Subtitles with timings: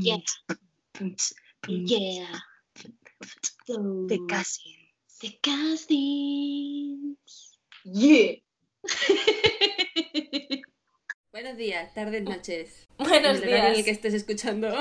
[0.00, 0.18] Yeah.
[1.66, 2.40] Yeah.
[3.66, 5.18] The Cousins.
[5.20, 7.18] The Cousins.
[7.84, 8.36] Yeah.
[11.32, 12.86] Buenos días, tardes, noches.
[12.98, 13.84] Buenos el horario en el días.
[13.84, 14.74] que estés escuchando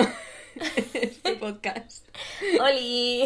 [0.94, 2.08] este podcast.
[2.62, 3.26] Oli.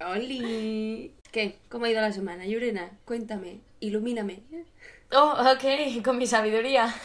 [0.00, 1.14] ¡Oli!
[1.30, 1.58] ¿Qué?
[1.68, 2.98] ¿Cómo ha ido la semana, Yurena?
[3.04, 4.42] Cuéntame, ilumíname.
[5.12, 6.92] Oh, ok, con mi sabiduría.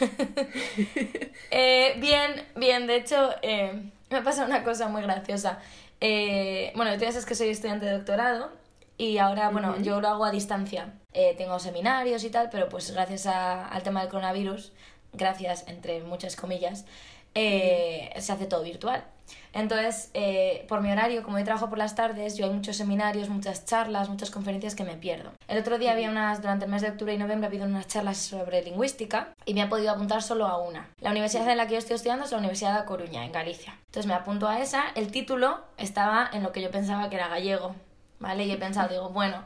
[1.54, 5.58] Eh, bien, bien, de hecho, eh, me ha pasado una cosa muy graciosa.
[6.00, 8.50] Eh, bueno, tú ya sabes que soy estudiante de doctorado
[8.96, 10.94] y ahora, bueno, yo lo hago a distancia.
[11.12, 14.72] Eh, tengo seminarios y tal, pero pues gracias a- al tema del coronavirus,
[15.12, 16.86] gracias entre muchas comillas,
[17.34, 19.04] eh, se hace todo virtual.
[19.52, 23.28] Entonces, eh, por mi horario, como yo trabajo por las tardes, yo hay muchos seminarios,
[23.28, 25.32] muchas charlas, muchas conferencias que me pierdo.
[25.46, 27.86] El otro día había unas, durante el mes de octubre y noviembre, ha habido unas
[27.86, 30.88] charlas sobre lingüística y me he podido apuntar solo a una.
[31.00, 33.74] La universidad en la que yo estoy estudiando es la Universidad de Coruña, en Galicia.
[33.86, 37.28] Entonces me apunto a esa, el título estaba en lo que yo pensaba que era
[37.28, 37.74] gallego,
[38.18, 38.44] ¿vale?
[38.44, 39.44] Y he pensado, digo, bueno,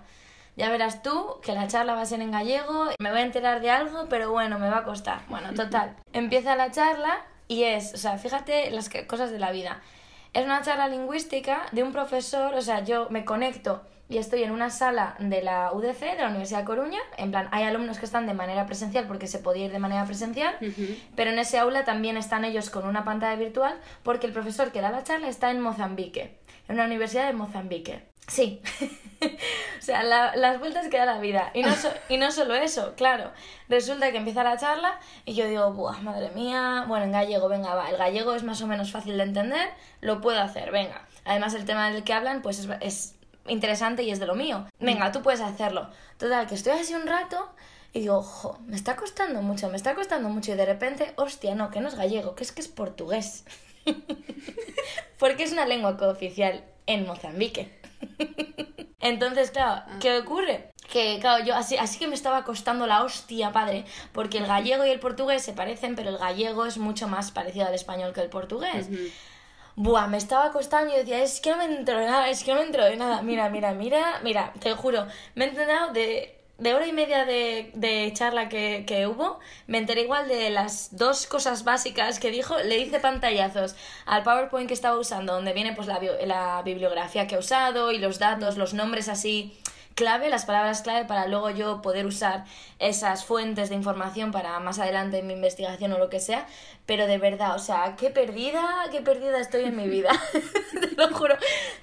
[0.56, 3.60] ya verás tú que la charla va a ser en gallego, me voy a enterar
[3.60, 5.20] de algo, pero bueno, me va a costar.
[5.28, 5.96] Bueno, total.
[6.12, 9.82] Empieza la charla y es, o sea, fíjate las cosas de la vida.
[10.36, 14.50] Es una charla lingüística de un profesor, o sea, yo me conecto y estoy en
[14.50, 16.98] una sala de la UDC, de la Universidad de Coruña.
[17.16, 20.04] En plan, hay alumnos que están de manera presencial porque se podía ir de manera
[20.04, 20.54] presencial,
[21.16, 24.82] pero en ese aula también están ellos con una pantalla virtual porque el profesor que
[24.82, 26.36] da la charla está en Mozambique,
[26.68, 28.06] en una universidad de Mozambique.
[28.28, 28.60] Sí.
[29.22, 31.50] o sea, la- las vueltas que da la vida.
[31.54, 31.72] Y no,
[32.08, 33.30] y no solo eso, claro.
[33.68, 36.84] Resulta que empieza la charla y yo digo, Buah, madre mía.
[36.88, 37.88] Bueno, en gallego, venga, va.
[37.90, 39.68] El gallego es más o menos fácil de entender,
[40.00, 41.06] lo puedo hacer, venga.
[41.24, 43.14] Además, el tema del que hablan, pues es, es
[43.46, 44.66] interesante y es de lo mío.
[44.80, 45.88] Venga, tú puedes hacerlo.
[46.18, 47.48] Total, que estoy así un rato
[47.92, 50.52] y digo, ojo, me está costando mucho, me está costando mucho.
[50.52, 53.44] Y de repente, hostia, no, que no es gallego, que es que es portugués.
[55.18, 57.70] Porque es una lengua cooficial en Mozambique.
[59.00, 60.70] Entonces, claro, ¿qué ocurre?
[60.90, 64.84] Que, claro, yo así, así que me estaba costando la hostia, padre, porque el gallego
[64.86, 68.20] y el portugués se parecen, pero el gallego es mucho más parecido al español que
[68.20, 68.88] el portugués.
[69.74, 72.42] Buah, me estaba costando y yo decía, es que no me entro de nada, es
[72.42, 73.22] que no me entro de nada.
[73.22, 77.70] Mira, mira, mira, mira, te juro, me he enterado de, de hora y media de,
[77.74, 82.56] de charla que, que hubo, me enteré igual de las dos cosas básicas que dijo,
[82.58, 87.34] le hice pantallazos al PowerPoint que estaba usando, donde viene pues la, la bibliografía que
[87.34, 89.58] ha usado y los datos, los nombres así
[89.96, 92.44] clave, las palabras clave para luego yo poder usar
[92.78, 96.46] esas fuentes de información para más adelante en mi investigación o lo que sea,
[96.84, 98.62] pero de verdad, o sea, qué perdida,
[98.92, 100.10] qué perdida estoy en mi vida,
[100.80, 101.36] te lo juro.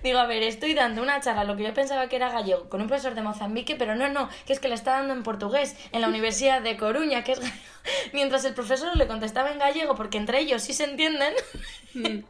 [0.04, 2.82] Digo, a ver, estoy dando una charla, lo que yo pensaba que era gallego, con
[2.82, 5.76] un profesor de Mozambique, pero no, no, que es que le está dando en portugués,
[5.92, 7.58] en la Universidad de Coruña, que es gallego.
[8.14, 11.34] Mientras el profesor le contestaba en gallego, porque entre ellos sí se entienden,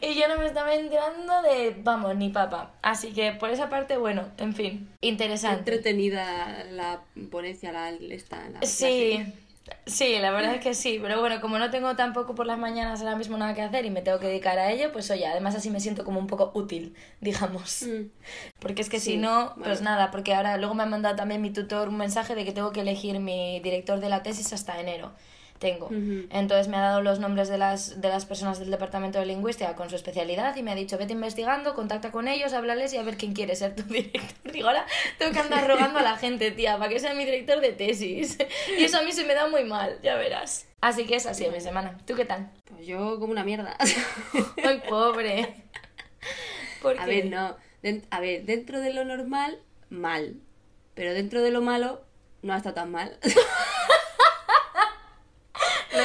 [0.00, 2.72] y yo no me estaba enterando de, vamos, ni papa.
[2.82, 5.58] Así que por esa parte, bueno, en fin, interesante.
[5.58, 9.32] Entretenida la ponencia, la esta, la Sí, clase.
[9.86, 13.00] sí, la verdad es que sí, pero bueno, como no tengo tampoco por las mañanas
[13.00, 15.54] ahora mismo nada que hacer y me tengo que dedicar a ello, pues oye, además
[15.54, 17.82] así me siento como un poco útil, digamos.
[17.82, 18.10] Mm.
[18.60, 21.42] Porque es que Sí, si no, pues nada, porque ahora luego me ha mandado también
[21.42, 24.80] mi tutor un mensaje de que tengo que elegir mi director de la tesis hasta
[24.80, 25.12] enero.
[25.62, 25.86] Tengo.
[25.86, 26.26] Ujú.
[26.30, 29.76] Entonces me ha dado los nombres de las, de las personas del departamento de lingüística
[29.76, 33.04] con su especialidad y me ha dicho, vete investigando, contacta con ellos, háblales y a
[33.04, 34.52] ver quién quiere ser tu director.
[34.52, 34.84] Digo, ahora
[35.18, 38.38] tengo que andar rogando a la gente, tía, para que sea mi director de tesis.
[38.78, 40.66] Y eso a mí se me da muy mal, ya verás.
[40.80, 41.96] Así que es así mi semana.
[42.06, 42.50] ¿Tú qué tal?
[42.64, 43.76] Pues yo como una mierda.
[44.64, 45.54] Ay, pobre.
[46.82, 47.10] ¿Por A qué?
[47.22, 47.56] ver, no.
[48.10, 50.34] A ver, dentro de lo normal, mal.
[50.94, 52.04] Pero dentro de lo malo,
[52.42, 53.16] no ha estado tan mal.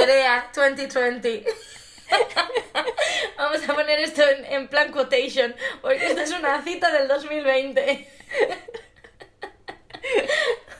[0.07, 1.43] Nerea 2020.
[3.37, 8.07] Vamos a poner esto en, en plan quotation, porque esta es una cita del 2020.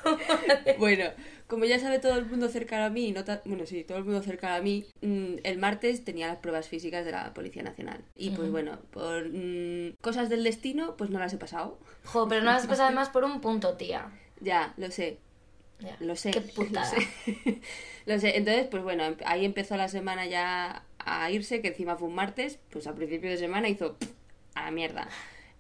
[0.79, 1.05] bueno,
[1.47, 4.05] como ya sabe todo el mundo cercano a mí, no ta- bueno, sí, todo el
[4.05, 7.99] mundo cercano a mí, mm, el martes tenía las pruebas físicas de la Policía Nacional.
[8.15, 11.79] Y pues bueno, por mm, cosas del destino, pues no las he pasado.
[12.05, 14.09] Jo, pero no has pasado además por un punto, tía.
[14.39, 15.19] Ya, lo sé.
[15.79, 16.31] Ya, Lo sé.
[16.31, 16.91] Qué putada.
[16.93, 17.61] Lo sé.
[18.05, 18.37] Lo sé.
[18.37, 22.15] Entonces, pues bueno, em- ahí empezó la semana ya a irse, que encima fue un
[22.15, 23.97] martes, pues a principio de semana hizo
[24.55, 25.07] a la mierda.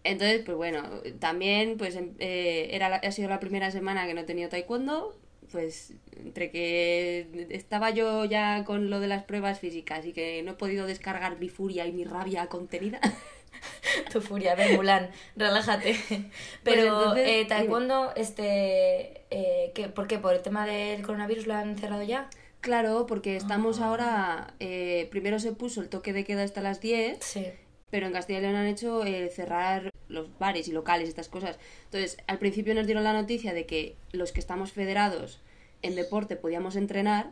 [0.03, 0.83] Entonces, pues bueno,
[1.19, 4.49] también pues em- eh, era la- ha sido la primera semana que no he tenido
[4.49, 5.17] taekwondo,
[5.51, 10.51] pues entre que estaba yo ya con lo de las pruebas físicas y que no
[10.51, 12.99] he podido descargar mi furia y mi rabia contenida.
[14.11, 15.95] Tu furia, ven, Mulan, relájate.
[16.63, 19.23] Pero, entonces, eh, taekwondo, este.
[19.29, 20.19] Eh, ¿qué, ¿Por qué?
[20.19, 22.29] ¿Por el tema del coronavirus lo han cerrado ya?
[22.61, 24.53] Claro, porque estamos ahora.
[24.59, 27.45] eh, primero se puso el toque de queda hasta las 10, Sí.
[27.89, 31.57] pero en Castilla y León han hecho eh, cerrar los bares y locales, estas cosas.
[31.85, 35.39] Entonces, al principio nos dieron la noticia de que los que estamos federados
[35.81, 37.31] en deporte podíamos entrenar,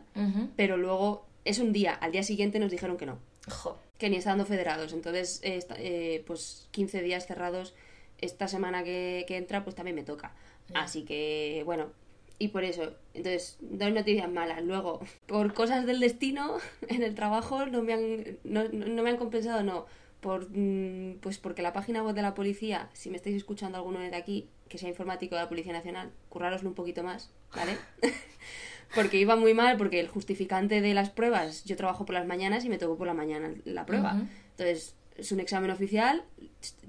[0.56, 3.18] pero luego es un día, al día siguiente nos dijeron que no,
[3.48, 3.76] Jo.
[3.98, 4.92] Que ni estando federados.
[4.92, 7.74] Entonces, eh, eh, pues 15 días cerrados.
[8.18, 10.34] Esta semana que, que entra, pues también me toca.
[10.74, 11.92] Así que, bueno,
[12.38, 14.62] y por eso, entonces, doy noticias malas.
[14.62, 16.56] Luego, por cosas del destino,
[16.88, 19.86] en el trabajo no me han, no, no- no me han compensado, no.
[20.20, 24.00] Por, mm, pues porque la página web de la policía, si me estáis escuchando alguno
[24.00, 27.76] de aquí, que sea informático de la Policía Nacional, currároslo un poquito más, ¿vale?
[28.96, 32.64] porque iba muy mal, porque el justificante de las pruebas, yo trabajo por las mañanas
[32.64, 34.14] y me tocó por la mañana la prueba.
[34.14, 34.26] Ujú.
[34.50, 36.24] Entonces, es un examen oficial,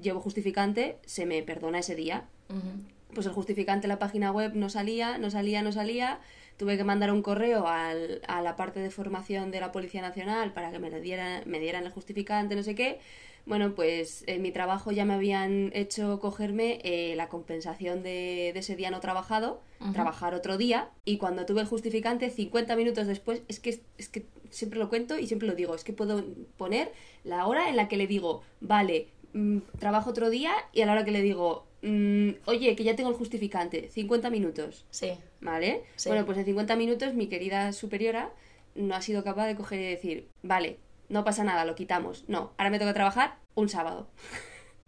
[0.02, 2.26] llevo justificante, se me perdona ese día.
[2.50, 3.14] Ujú.
[3.14, 6.20] Pues el justificante en la página web no salía, no salía, no salía.
[6.58, 10.54] Tuve que mandar un correo al- a la parte de formación de la Policía Nacional
[10.54, 13.00] para que me, dieran, me dieran el justificante, no sé qué.
[13.48, 18.60] Bueno, pues en mi trabajo ya me habían hecho cogerme eh, la compensación de, de
[18.60, 19.62] ese día no trabajado,
[19.94, 24.26] trabajar otro día, y cuando tuve el justificante, 50 minutos después, es que, es que
[24.50, 26.26] siempre lo cuento y siempre lo digo, es que puedo
[26.58, 26.92] poner
[27.24, 30.92] la hora en la que le digo, vale, mm, trabajo otro día, y a la
[30.92, 34.84] hora que le digo, mm, oye, que ya tengo el justificante, 50 minutos.
[34.90, 35.12] Sí.
[35.40, 35.84] ¿Vale?
[35.96, 36.10] Sí.
[36.10, 38.30] Bueno, pues en 50 minutos mi querida superiora
[38.76, 42.26] no ha sido capaz de coger y decir, vale, no pasa nada, lo quitamos.
[42.28, 44.10] No, ahora me toca trabajar un sábado.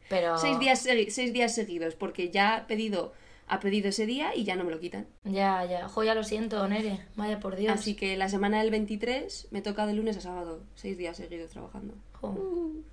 [0.10, 0.38] Pero.
[0.38, 3.14] Seis, días segui- seis días seguidos, porque ya ha pedido,
[3.50, 5.08] ha pedido ese día y ya no me lo quitan.
[5.24, 5.90] Ya, ya.
[5.90, 7.00] Jo, ya lo siento, Nere.
[7.16, 7.74] Vaya por Dios.
[7.74, 11.50] Así que la semana del 23 me toca de lunes a sábado, seis días seguidos
[11.50, 11.96] trabajando.
[12.14, 12.38] Jo.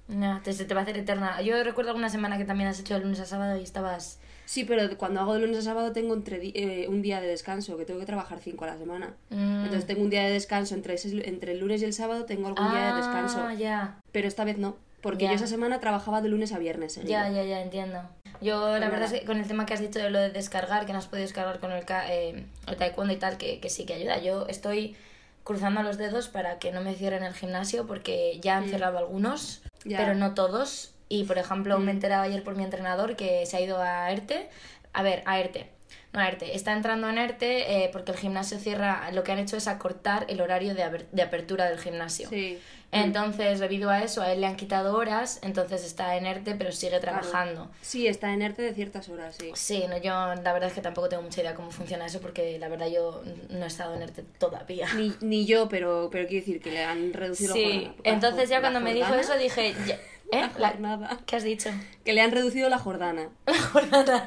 [0.08, 1.40] Nah, te, te va a hacer eterna.
[1.42, 4.18] Yo recuerdo alguna semana que también has hecho de lunes a sábado y estabas.
[4.46, 7.76] Sí, pero cuando hago de lunes a sábado tengo entre eh, un día de descanso,
[7.76, 9.14] que tengo que trabajar cinco a la semana.
[9.30, 9.64] Mm.
[9.64, 10.96] Entonces tengo un día de descanso entre,
[11.28, 13.40] entre el lunes y el sábado, tengo algún día de descanso.
[13.40, 14.00] Ah, ya.
[14.12, 16.94] Pero esta vez no, porque yo esa semana trabajaba de lunes a viernes.
[16.94, 17.10] seguido.
[17.10, 18.00] Ya, ya, ya, entiendo.
[18.40, 19.14] Yo, la verdad nada.
[19.14, 21.06] es que con el tema que has dicho de lo de descargar, que no has
[21.06, 24.18] podido descargar con el, ca- eh, el taekwondo y tal, que, que sí que ayuda.
[24.18, 24.96] Yo estoy
[25.44, 28.70] cruzando los dedos para que no me cierren el gimnasio porque ya han Mm.
[28.70, 30.92] cerrado algunos, pero no todos.
[31.08, 31.82] Y, por ejemplo, Mm.
[31.84, 34.48] me he enterado ayer por mi entrenador que se ha ido a ERTE.
[34.92, 35.68] A ver, a ERTE.
[36.12, 36.54] No a ERTE.
[36.56, 39.10] Está entrando en ERTE eh, porque el gimnasio cierra.
[39.12, 42.28] Lo que han hecho es acortar el horario de, de apertura del gimnasio.
[42.28, 42.58] Sí.
[43.04, 46.72] Entonces, debido a eso, a él le han quitado horas, entonces está en ERTE, pero
[46.72, 47.70] sigue trabajando.
[47.82, 49.50] Sí, está en ERTE de ciertas horas, sí.
[49.54, 52.58] Sí, no, yo la verdad es que tampoco tengo mucha idea cómo funciona eso, porque
[52.58, 54.88] la verdad yo no he estado en ERTE todavía.
[54.94, 57.94] Ni, ni yo, pero, pero quiero decir que le han reducido la Sí, jornada.
[58.04, 59.22] la entonces ya cuando me dijo jordana.
[59.22, 59.94] eso dije, ya-
[60.32, 60.40] ¿eh?
[60.40, 61.18] La La- jornada.
[61.26, 61.70] ¿Qué has dicho?
[62.04, 63.28] Que le han reducido la jordana.
[63.46, 64.26] La jornada.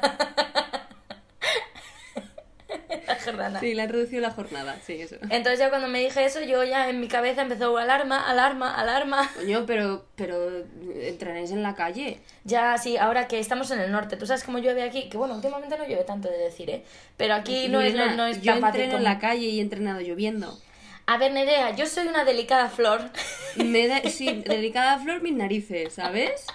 [3.20, 3.60] Jornada.
[3.60, 5.16] Sí, le han reducido la jornada, sí, eso.
[5.28, 9.30] Entonces ya cuando me dije eso, yo ya en mi cabeza empezó alarma, alarma, alarma.
[9.36, 10.64] Coño, pero, pero
[10.94, 12.20] entrenáis en la calle.
[12.44, 15.34] Ya, sí, ahora que estamos en el norte, tú sabes cómo llueve aquí, que bueno,
[15.34, 16.84] últimamente no llueve tanto de decir, ¿eh?
[17.16, 19.62] Pero aquí no es, no es yo tan fácil entreno en la calle y he
[19.62, 20.58] entrenado lloviendo.
[21.06, 23.10] A ver, Nerea, yo soy una delicada flor.
[23.56, 26.46] Me da, sí, dedicada a flor mis narices, ¿sabes?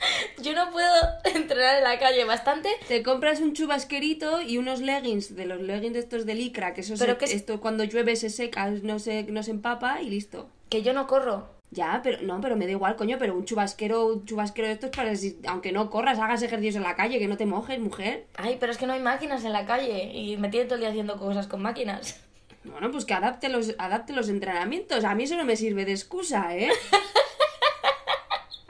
[0.42, 0.92] Yo no puedo
[1.34, 2.68] entrenar en la calle bastante.
[2.88, 6.94] Te compras un chubasquerito y unos leggings, de los leggings estos de licra, que eso
[6.98, 10.10] Pero se- que es- esto cuando llueve se seca, no se, no se empapa y
[10.10, 10.48] listo.
[10.68, 11.48] Que yo no corro.
[11.72, 14.90] Ya, pero no, pero me da igual, coño, pero un chubasquero, un chubasquero de estos
[14.90, 18.26] para si, aunque no corras, hagas ejercicios en la calle, que no te mojes, mujer.
[18.36, 20.80] Ay, pero es que no hay máquinas en la calle y me tiene todo el
[20.80, 22.20] día haciendo cosas con máquinas.
[22.64, 25.04] Bueno, pues que adapte los, adapte los entrenamientos.
[25.04, 26.70] A mí eso no me sirve de excusa, ¿eh?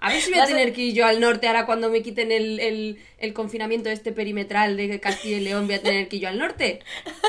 [0.00, 2.32] A ver si voy a tener que ir yo al norte ahora cuando me quiten
[2.32, 6.22] el, el, el confinamiento este perimetral de Castilla y León, voy a tener que ir
[6.22, 6.80] yo al norte.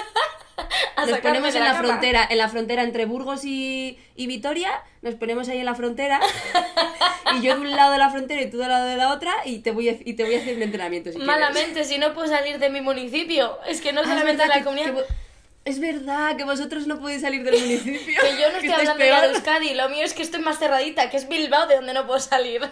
[1.08, 1.80] Nos ponemos en la, cama.
[1.88, 4.70] frontera, en la frontera entre Burgos y, y Vitoria,
[5.02, 6.20] nos ponemos ahí en la frontera,
[7.36, 9.34] y yo de un lado de la frontera y tú del lado de la otra,
[9.44, 11.26] y te voy a, y te voy a hacer un entrenamiento si quieres.
[11.28, 13.58] Malamente, si no puedo salir de mi municipio.
[13.68, 14.94] Es que no Ah, solamente la que- comunidad.
[14.94, 15.06] que vo-
[15.66, 18.00] es verdad que vosotros no podéis salir del municipio.
[18.22, 19.36] Que yo no estoy hablando ya de peor.
[19.36, 22.20] Euskadi, lo mío es que estoy más cerradita, que es Bilbao, de donde no puedo
[22.20, 22.62] salir.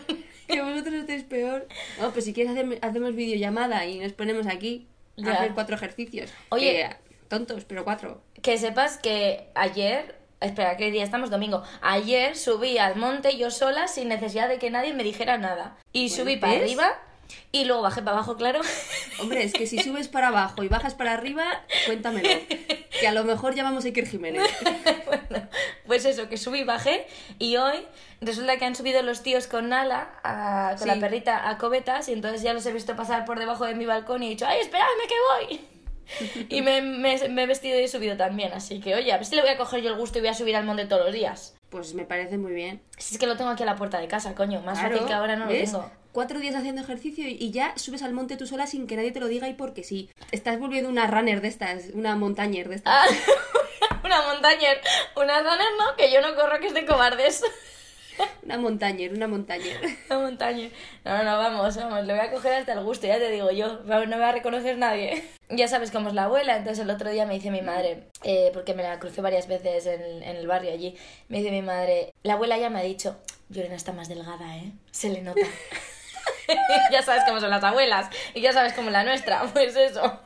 [0.49, 1.67] Que vosotros estáis peor.
[2.01, 4.87] No, pues si quieres hacer- hacemos videollamada y nos ponemos aquí
[5.19, 5.33] a Ya.
[5.33, 6.31] hacer cuatro ejercicios.
[6.49, 6.89] Oye.
[6.89, 6.95] Que,
[7.27, 8.23] tontos, pero cuatro.
[8.41, 11.29] Que sepas que ayer, espera, ¿qué día estamos?
[11.29, 11.61] Domingo.
[11.81, 15.77] Ayer subí al monte yo sola sin necesidad de que nadie me dijera nada.
[15.93, 16.99] Y Bueno, subí para arriba
[17.51, 18.61] y luego bajé para abajo, claro.
[19.21, 21.43] Hombre, es que si subes para abajo y bajas para arriba,
[21.85, 22.29] cuéntamelo.
[22.99, 24.43] Que a lo mejor llamamos a Iker Jiménez.
[25.05, 25.47] bueno,
[25.85, 27.05] pues eso, que subí, bajé
[27.37, 27.85] y hoy
[28.21, 30.93] resulta que han subido los tíos con Nala, a- con Sí.
[30.95, 33.85] la perrita, a cobetas y entonces ya los he visto pasar por debajo de mi
[33.85, 35.15] balcón y he dicho, ¡ay, esperadme que
[35.47, 35.61] voy!
[36.49, 39.25] Y me, me- me he vestido y he subido también, así que oye, a ver
[39.27, 41.05] si le voy a coger yo el gusto y voy a subir al monte todos
[41.05, 41.55] los días.
[41.69, 42.81] Pues me parece muy bien.
[42.97, 45.07] Si es que lo tengo aquí a la puerta de casa, coño, más Claro, fácil
[45.07, 45.71] que ahora no ¿ves?
[45.71, 45.91] lo tengo.
[46.11, 49.19] Cuatro días haciendo ejercicio y- ya subes al monte tú sola sin que nadie te
[49.19, 50.09] lo diga y porque sí.
[50.31, 52.93] Estás volviendo una runner de estas, una montañer de estas.
[52.95, 53.05] Ah,
[54.03, 54.81] una montañer,
[55.15, 57.43] una runner no, que yo no corro, que es de cobardes.
[58.43, 59.79] Una montañer, una montañer.
[60.09, 60.69] Una montaña.
[61.05, 63.49] No, no, no, vamos, vamos, le voy a coger hasta el gusto, ya te digo
[63.51, 63.79] yo.
[63.85, 65.23] No me va a reconocer nadie.
[65.51, 68.51] Ya sabes cómo es la abuela, entonces el otro día me dice mi madre, eh,
[68.53, 70.95] porque me la crucé varias veces en, en el barrio allí,
[71.27, 73.17] me dice mi madre, la abuela ya me ha dicho,
[73.49, 74.73] Llorena está más delgada, ¿eh?
[74.91, 75.41] Se le nota.
[76.91, 80.19] ya sabes cómo son las abuelas, y ya sabes cómo es la nuestra, pues eso.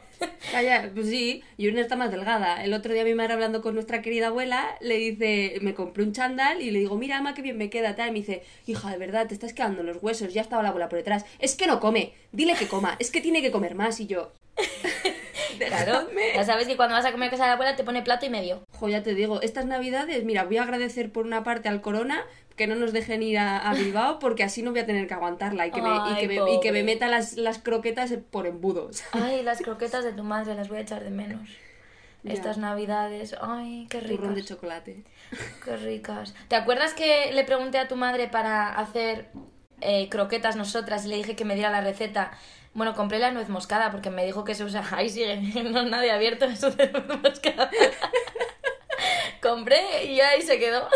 [0.52, 2.64] Calla, pues sí, y una está más delgada.
[2.64, 6.14] El otro día mi madre hablando con nuestra querida abuela le dice, me compré un
[6.14, 8.10] chándal y le digo, mira, ama, qué bien me queda, tal.
[8.10, 10.70] Y me dice, hija, de verdad, te estás quedando en los huesos, ya estaba la
[10.70, 11.26] abuela por detrás.
[11.40, 14.00] Es que no come, dile que coma, es que tiene que comer más.
[14.00, 14.32] Y yo,
[15.58, 18.02] Claro, ya sabes que cuando vas a comer a casa de la abuela te pone
[18.02, 18.64] plato y medio.
[18.72, 22.26] Jo, ya te digo, estas navidades, mira, voy a agradecer por una parte al Corona
[22.56, 25.14] que no nos dejen ir a, a Bilbao porque así no voy a tener que
[25.14, 28.46] aguantarla y que me, y que me, y que me meta las, las croquetas por
[28.46, 29.04] embudos.
[29.12, 31.50] Ay, las croquetas de tu madre las voy a echar de menos.
[32.24, 32.34] Ya.
[32.34, 34.16] Estas navidades, ay, qué ricas.
[34.16, 35.04] Turrón de chocolate.
[35.66, 36.34] Qué ricas.
[36.48, 39.28] ¿Te acuerdas que le pregunté a tu madre para hacer
[39.82, 42.32] eh, croquetas nosotras y le dije que me diera la receta?
[42.74, 44.86] Bueno, compré la nuez moscada porque me dijo que se usa.
[44.92, 47.70] Ahí sigue, no nadie ha abierto eso de nuez moscada.
[49.42, 50.88] compré y ahí se quedó.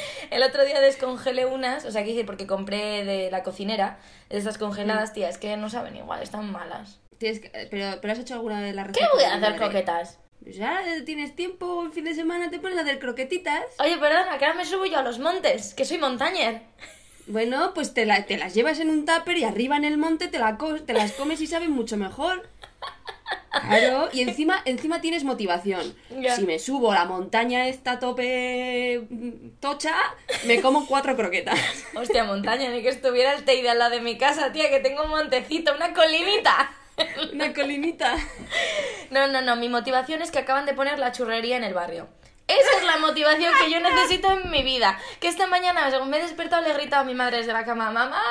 [0.30, 4.38] El otro día descongelé unas, o sea, que decir, porque compré de la cocinera, de
[4.38, 6.98] esas congeladas, tía, es que no saben igual, están malas.
[7.18, 9.56] Tienes que- pero, pero has hecho alguna vez la ¿Qué voy de a hacer madre?
[9.56, 10.18] croquetas?
[10.42, 13.62] Pues ya tienes tiempo, el fin de semana te pones a hacer croquetitas.
[13.78, 16.62] Oye, perdona, que ahora me subo yo a los montes, que soy montañer.
[17.28, 20.26] Bueno, pues te, la- te las llevas en un tupper y arriba en el monte
[20.26, 22.48] te, la co- te las comes y saben mucho mejor.
[23.60, 25.94] Claro, y encima, encima tienes motivación.
[26.34, 29.02] Si me subo a la montaña esta tope
[29.60, 29.94] tocha,
[30.46, 31.58] me como cuatro croquetas.
[31.94, 35.04] Hostia, montaña, ni que estuviera el Teide al lado de mi casa, tía, que tengo
[35.04, 36.72] un montecito, una colinita.
[37.32, 38.16] Una colinita.
[39.10, 42.08] No, no, no, mi motivación es que acaban de poner la churrería en el barrio.
[42.48, 44.98] Esa es la motivación que yo necesito en mi vida.
[45.20, 47.64] Que esta mañana, según me he despertado, le he gritado a mi madre desde la
[47.64, 48.22] cama, mamá,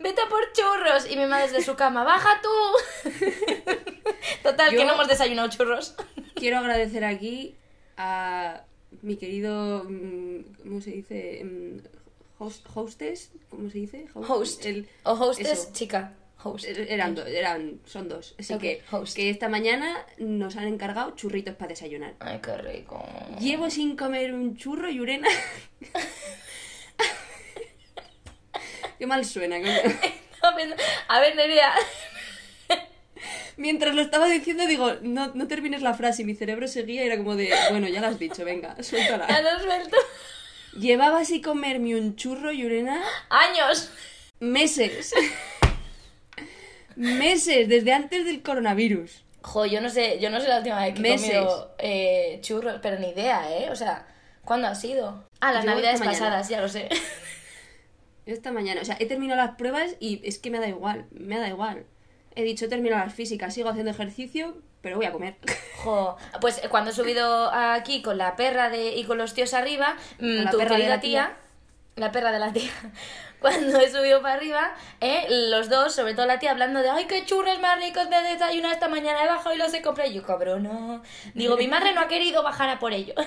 [0.00, 1.06] vete a por churros.
[1.10, 3.10] Y mi madre desde su cama, baja tú.
[4.42, 5.94] Total, Yo- que no hemos desayunado churros.
[6.34, 7.54] Quiero agradecer aquí
[7.96, 8.62] a
[9.02, 9.84] mi querido.
[9.84, 11.42] mm, ¿Cómo se dice?
[11.44, 11.78] Mm,
[12.38, 14.06] Host, hostess, ¿cómo se dice?
[14.14, 14.66] Host.
[14.66, 15.70] El- O hostess, eso.
[15.72, 16.12] chica.
[16.42, 16.64] Host.
[16.66, 18.34] Eran, do- eran, son dos.
[18.38, 19.16] Así que, host.
[19.16, 22.14] que esta mañana nos han encargado churritos para desayunar.
[22.20, 23.04] Ay, qué rico.
[23.40, 25.28] Llevo sin comer un churro y urena.
[28.98, 29.72] Qué mal suena, coño.
[31.08, 31.72] A ver, Nerea.
[33.58, 37.06] Mientras lo estaba diciendo, digo, no, no termines la frase y mi cerebro seguía y
[37.06, 39.26] era como de, bueno, ya lo has dicho, venga, Ya suéltala.
[39.42, 39.96] lo suelto.
[40.78, 43.90] Llevaba sin comerme un churro y urena Años.
[44.40, 45.12] meses.
[46.96, 49.22] Meses, desde antes del coronavirus.
[49.42, 51.30] Jo, yo no sé, yo no sé la última vez que he Meses.
[51.30, 53.68] comido eh, churros, pero ni idea, ¿eh?
[53.70, 54.06] O sea,
[54.44, 55.24] ¿cuándo ha sido?
[55.40, 56.18] Ah, las Yo navidades mañana.
[56.18, 56.88] pasadas, ya lo sé.
[58.26, 61.38] Esta mañana, o sea, he terminado las pruebas y es que me da igual, me
[61.38, 61.84] da igual.
[62.34, 65.36] He dicho, he terminado las físicas, sigo haciendo ejercicio, pero voy a comer.
[65.84, 69.54] Jo, pues eh, cuando he subido aquí con la perra de, y con los tíos
[69.54, 71.36] arriba, mm, Con la tu perra de querida la tía, tía.
[72.04, 72.72] la perra de la tía,
[73.40, 77.06] cuando he subido para arriba, eh, los dos, sobre todo la tía, hablando de, ay,
[77.06, 80.10] qué churros más ricos de desayunar esta mañana, he bajado y los he comprado.
[80.10, 81.02] Y yo, cabrón, no.
[81.34, 83.14] Digo, mi madre no ha querido bajar a por ello.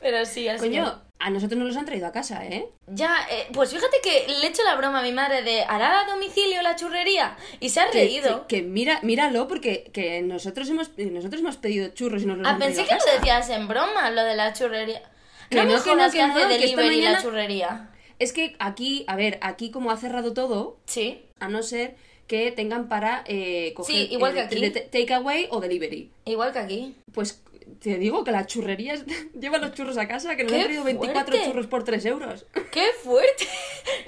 [0.00, 2.68] Pero sí, así Coño, a nosotros nos los han traído a casa, ¿eh?
[2.88, 6.00] Ya, eh, pues fíjate que le he hecho la broma a mi madre de ¿hará
[6.00, 7.36] a domicilio la churrería?
[7.60, 8.46] Y se ha Que, reído.
[8.48, 12.46] que, que mira, míralo porque que nosotros hemos nosotros hemos pedido churros y nos los
[12.48, 15.02] Ah, han pensé traído que a lo decías en broma, lo de la churrería.
[15.52, 17.90] Que No, no, que no, que que, no, que esta la churrería.
[18.18, 22.50] Es que aquí, a ver, aquí como ha cerrado todo, Sí, a no ser que
[22.52, 24.70] tengan para eh, coger Sí, igual que aquí.
[24.70, 26.10] takeaway o delivery.
[26.24, 26.94] igual que aquí.
[27.12, 27.41] Pues
[27.80, 29.04] te digo que las churrerías
[29.38, 31.46] llevan los churros a casa, que nos ¡Qué han traído 24 fuerte!
[31.50, 32.46] churros por 3 euros.
[32.70, 33.48] ¡Qué fuerte!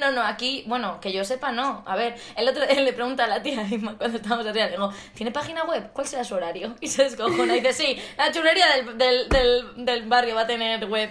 [0.00, 1.82] No, no, aquí, bueno, que yo sepa, no.
[1.86, 4.92] A ver, el otro le pregunta a la tía Inma cuando estábamos arriba, le digo,
[5.14, 5.90] ¿tiene página web?
[5.92, 6.74] ¿Cuál será su horario?
[6.80, 10.46] Y se descojona y dice, sí, la churrería del, del, del, del barrio va a
[10.46, 11.10] tener web.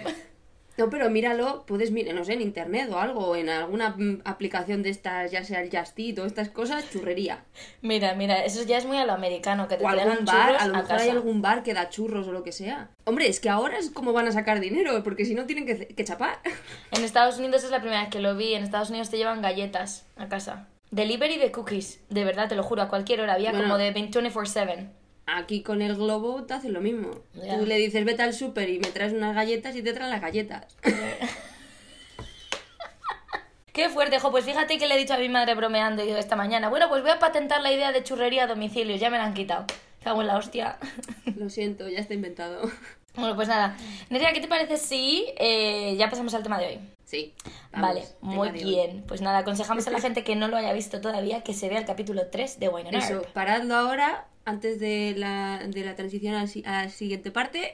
[0.76, 4.82] No, pero míralo, puedes mirar, no sé, en internet o algo, en alguna mm, aplicación
[4.82, 7.44] de estas, ya sea el Just Eat o estas cosas, churrería.
[7.80, 10.66] Mira, mira, eso ya es muy a lo americano, que te O algún bar, a
[10.66, 12.90] lo a mejor hay algún bar que da churros o lo que sea.
[13.04, 15.86] Hombre, es que ahora es como van a sacar dinero, porque si no tienen que,
[15.88, 16.38] que chapar.
[16.90, 18.54] En Estados Unidos es la primera vez que lo vi.
[18.54, 20.68] En Estados Unidos te llevan galletas a casa.
[20.90, 23.34] Delivery de cookies, de verdad, te lo juro, a cualquier hora.
[23.34, 23.64] Había Bueno.
[23.64, 24.90] como de 24-7.
[25.26, 27.10] Aquí con el globo te hace lo mismo.
[27.34, 27.58] Ya.
[27.58, 30.20] Tú le dices, vete al súper y me traes unas galletas y te traen las
[30.20, 30.66] galletas.
[33.72, 36.36] Qué fuerte, jo, pues fíjate que le he dicho a mi madre bromeando yo esta
[36.36, 36.68] mañana.
[36.68, 39.34] Bueno, pues voy a patentar la idea de churrería a domicilio, ya me la han
[39.34, 39.66] quitado.
[40.04, 40.78] Cago en la hostia.
[41.36, 42.70] Lo siento, ya está inventado.
[43.16, 43.76] Bueno, pues nada.
[44.10, 46.80] Nerea, ¿qué te parece si eh, ya pasamos al tema de hoy?
[47.04, 47.34] Sí.
[47.72, 49.04] vamos, vale, muy bien.
[49.08, 51.78] Pues nada, aconsejamos a la gente que no lo haya visto todavía que se vea
[51.78, 56.42] el capítulo 3 de Wine Eso, paradlo ahora, antes de la, de la transición a
[56.42, 57.72] la, si- a la siguiente parte,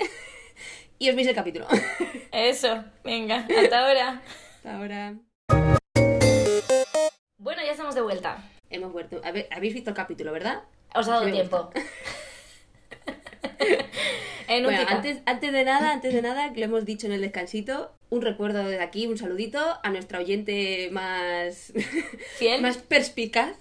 [0.98, 1.66] y os veis el capítulo.
[2.32, 4.22] Eso, venga, hasta ahora.
[4.56, 5.14] Hasta ahora.
[7.38, 8.38] Bueno, ya estamos de vuelta.
[8.68, 9.20] Hemos vuelto.
[9.24, 10.62] Habéis visto el capítulo, ¿verdad?
[10.94, 11.70] Os ha dado Sí, tiempo.
[14.48, 17.12] en un Bueno, antes, antes de nada, antes de nada, que lo hemos dicho en
[17.14, 21.72] el descansito, un recuerdo desde aquí, un saludito a nuestra oyente más,
[22.36, 22.60] Fiel.
[22.62, 23.56] más perspicaz.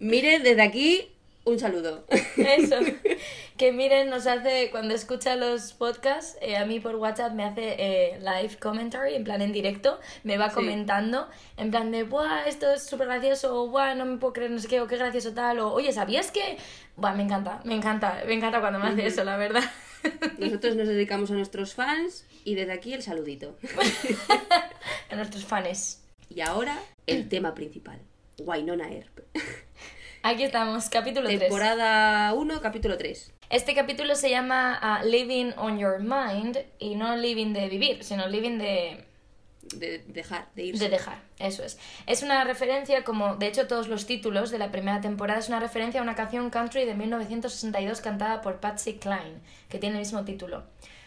[0.00, 1.12] Mire, desde aquí,
[1.44, 2.04] un saludo.
[2.36, 2.76] Eso.
[3.60, 7.76] Que miren, nos hace, cuando escucha los podcasts, eh, a mí por WhatsApp me hace
[7.78, 10.54] eh, live commentary, en plan en directo, me va Sí.
[10.54, 11.28] comentando,
[11.58, 13.54] en plan de, ¡buah, esto es súper gracioso!
[13.54, 15.58] o ¡buah, no me puedo creer, no sé qué, o qué gracioso tal!
[15.58, 16.56] O, oye, ¿sabías que...?
[16.96, 19.64] Buah, me encanta, me encanta, me encanta cuando me hace eso, la verdad.
[20.38, 23.58] Nosotros nos dedicamos a nuestros fans y desde aquí el saludito.
[25.10, 26.02] a nuestros fans.
[26.30, 27.98] Y ahora, el tema principal.
[28.44, 29.20] Wynonna Earp.
[30.22, 31.40] Aquí estamos, capítulo 3.
[31.40, 33.32] Temporada 1, capítulo 3.
[33.48, 38.28] Este capítulo se llama ah, Living on Your Mind y no living de vivir, sino
[38.28, 39.04] living de,
[39.74, 40.84] De dejar, de irse.
[40.84, 41.78] de dejar, eso es.
[42.06, 45.58] Es una referencia, como de hecho todos los títulos de la primera temporada, es una
[45.58, 50.24] referencia a una canción country de 1962 cantada por Patsy Cline, que tiene el mismo
[50.24, 50.64] título.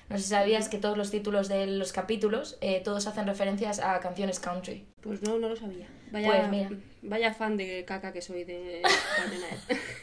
[0.09, 3.79] No sé si sabías que todos los títulos de los capítulos, eh, todos hacen referencias
[3.79, 4.85] a canciones country.
[5.01, 5.87] Pues no, no lo sabía.
[6.11, 6.69] Vaya, Pues mira.
[7.01, 8.81] vaya fan de caca que soy de.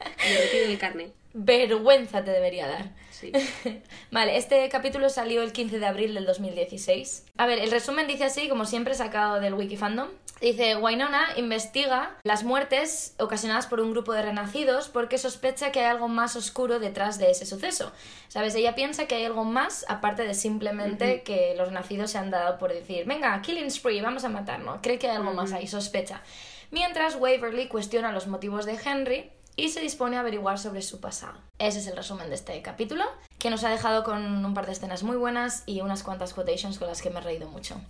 [0.00, 1.12] Me retiro el carne.
[1.38, 2.90] Vergüenza te debería dar.
[3.10, 3.30] Sí.
[4.10, 7.26] Vale, este capítulo salió el 15 de abril del 2016.
[7.36, 10.08] A ver, el resumen dice así, como siempre, sacado del Wikifandom.
[10.40, 15.86] Dice, Wynonna investiga las muertes ocasionadas por un grupo de renacidos porque sospecha que hay
[15.86, 17.90] algo más oscuro detrás de ese suceso.
[18.28, 18.54] ¿Sabes?
[18.54, 22.58] Ella piensa que hay algo más aparte de simplemente que los renacidos se han dado
[22.58, 24.80] por decir, venga, killing spree, vamos a matarnos.
[24.82, 26.22] Cree que hay algo más ahí, sospecha.
[26.70, 31.38] Mientras Waverly cuestiona los motivos de Henry y se dispone a averiguar sobre su pasado.
[31.58, 33.04] Ese es el resumen de este capítulo,
[33.38, 36.78] que nos ha dejado con un par de escenas muy buenas y unas cuantas quotations
[36.78, 37.80] con las que me he reído mucho.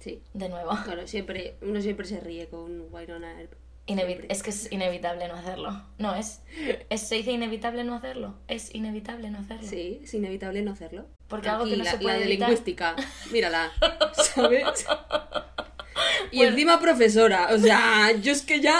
[0.00, 0.22] Sí.
[0.34, 0.76] De nuevo.
[0.86, 3.52] Bueno, siempre, uno siempre se ríe con Wynonna Earp.
[3.86, 5.82] Inevi- es que es inevitable no hacerlo.
[5.98, 6.40] No, es,
[6.90, 7.00] es.
[7.08, 8.34] ¿Se dice inevitable no hacerlo?
[8.46, 9.66] Es inevitable no hacerlo.
[9.68, 11.06] Sí, es inevitable no hacerlo.
[11.28, 12.96] Porque algo que no la, se puede la de evitar- lingüística,
[13.32, 13.72] mírala,
[14.34, 14.86] ¿sabes?
[16.32, 18.78] Y encima profesora, o sea, yo es que ya...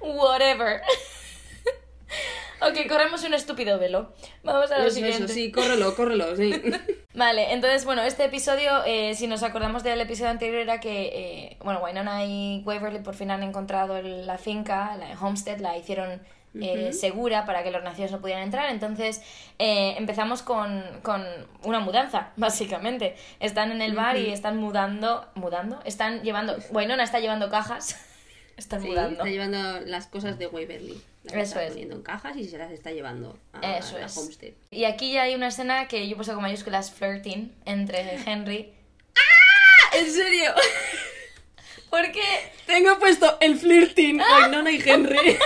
[0.00, 0.82] Whatever.
[2.60, 4.12] ok, corremos un estúpido velo.
[4.42, 5.24] Vamos a lo Eso, siguiente.
[5.24, 6.52] eso, sí, córrelo, córrelo, sí.
[7.14, 11.56] Vale, entonces, bueno, este episodio, eh, si nos acordamos del episodio anterior, era que, eh,
[11.64, 16.20] bueno, Wynonna y Waverly por fin han encontrado la finca, la Homestead, la hicieron
[16.60, 18.70] eh, segura para que los nacidos no pudieran entrar.
[18.70, 19.22] Entonces,
[19.58, 21.24] eh, empezamos con, con
[21.64, 23.16] una mudanza, básicamente.
[23.40, 27.96] Están en el bar y están mudando, mudando, están llevando, Wynonna está llevando cajas,
[28.58, 29.18] están Sí, mudando.
[29.22, 31.00] está llevando las cosas de Waverly.
[31.24, 31.70] Las Eso está es.
[31.70, 34.16] poniendo en cajas y se las está llevando a Eso la es.
[34.16, 34.52] homestead.
[34.70, 38.72] Y aquí ya hay una escena que yo puesto con mayúsculas flirting entre Henry.
[39.94, 40.52] ¿En serio?
[41.90, 42.20] Porque
[42.66, 45.16] Tengo puesto el flirting, Wynonna y Henry.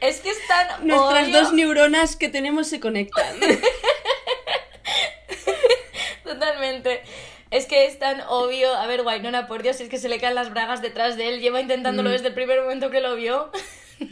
[0.00, 3.36] es que están Nuestras obvio- dos neuronas que tenemos se conectan.
[6.24, 7.02] Totalmente.
[7.50, 8.74] Es que es tan obvio.
[8.74, 11.40] A ver, Wynonna, por Dios, es que se le caen las bragas detrás de él.
[11.40, 13.50] Lleva intentándolo desde el primer momento que lo vio.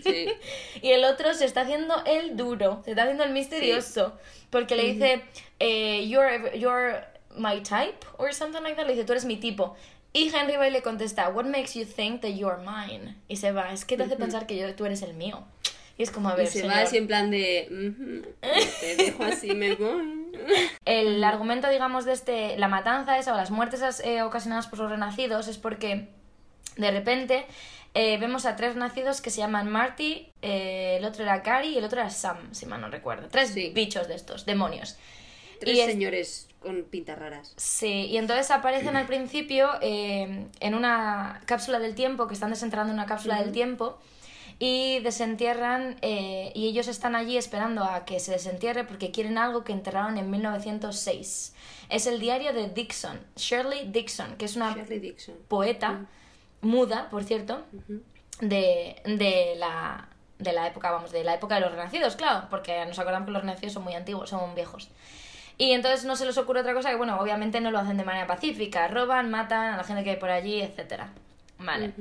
[0.03, 0.27] Sí.
[0.83, 4.19] Y el otro se está haciendo el duro, se está haciendo el misterioso.
[4.51, 5.23] Porque le dice,
[5.59, 7.05] eh, you're, you're
[7.37, 8.87] my type, or something like that.
[8.87, 9.77] Le dice, tú eres mi tipo.
[10.13, 13.17] Y Henry va y le contesta, what makes you think that you're mine?
[13.29, 15.45] Y se va, es que te hace pensar que yo, tú eres el mío.
[15.99, 16.75] Y es como, a ver, Y se señor.
[16.77, 17.69] va así en plan de...
[17.71, 18.27] "Ujú,
[18.81, 20.26] te dejo así, me voy.
[20.85, 24.91] El argumento, digamos, de este, la matanza esa o las muertes eh, ocasionadas por los
[24.91, 26.09] renacidos es porque
[26.77, 27.47] de repente
[27.95, 31.79] eh, vemos a tres nacidos que se llaman Marty, eh, el otro era Gary y
[31.79, 33.29] el otro era Sam, si mal no recuerdo.
[33.29, 33.71] Tres Sí.
[33.75, 34.97] bichos de estos, demonios.
[35.61, 37.55] Tres Y es- señores con pintas raras.
[37.57, 42.93] Sí, y entonces aparecen al principio eh, en una cápsula del tiempo, que están desenterrando
[42.93, 43.99] una cápsula del tiempo,
[44.59, 49.65] y desentierran eh, y ellos están allí esperando a que se desentierre porque quieren algo
[49.65, 51.55] que enterraron en 1906.
[51.89, 55.35] Es el diario de Dixon, Shirley Dixon, que es una Dixon.
[55.49, 56.07] poeta
[56.63, 57.65] muda, por cierto,
[58.41, 62.85] de, de la de la época, vamos, de la época de los renacidos, claro, porque
[62.85, 64.91] nos acordamos que los renacidos son muy antiguos, son viejos.
[65.59, 68.05] Y entonces no se les ocurre otra cosa que, bueno, obviamente no lo hacen de
[68.05, 71.11] manera pacífica, roban, matan a la gente que hay por allí, etcétera.
[71.59, 71.93] Vale.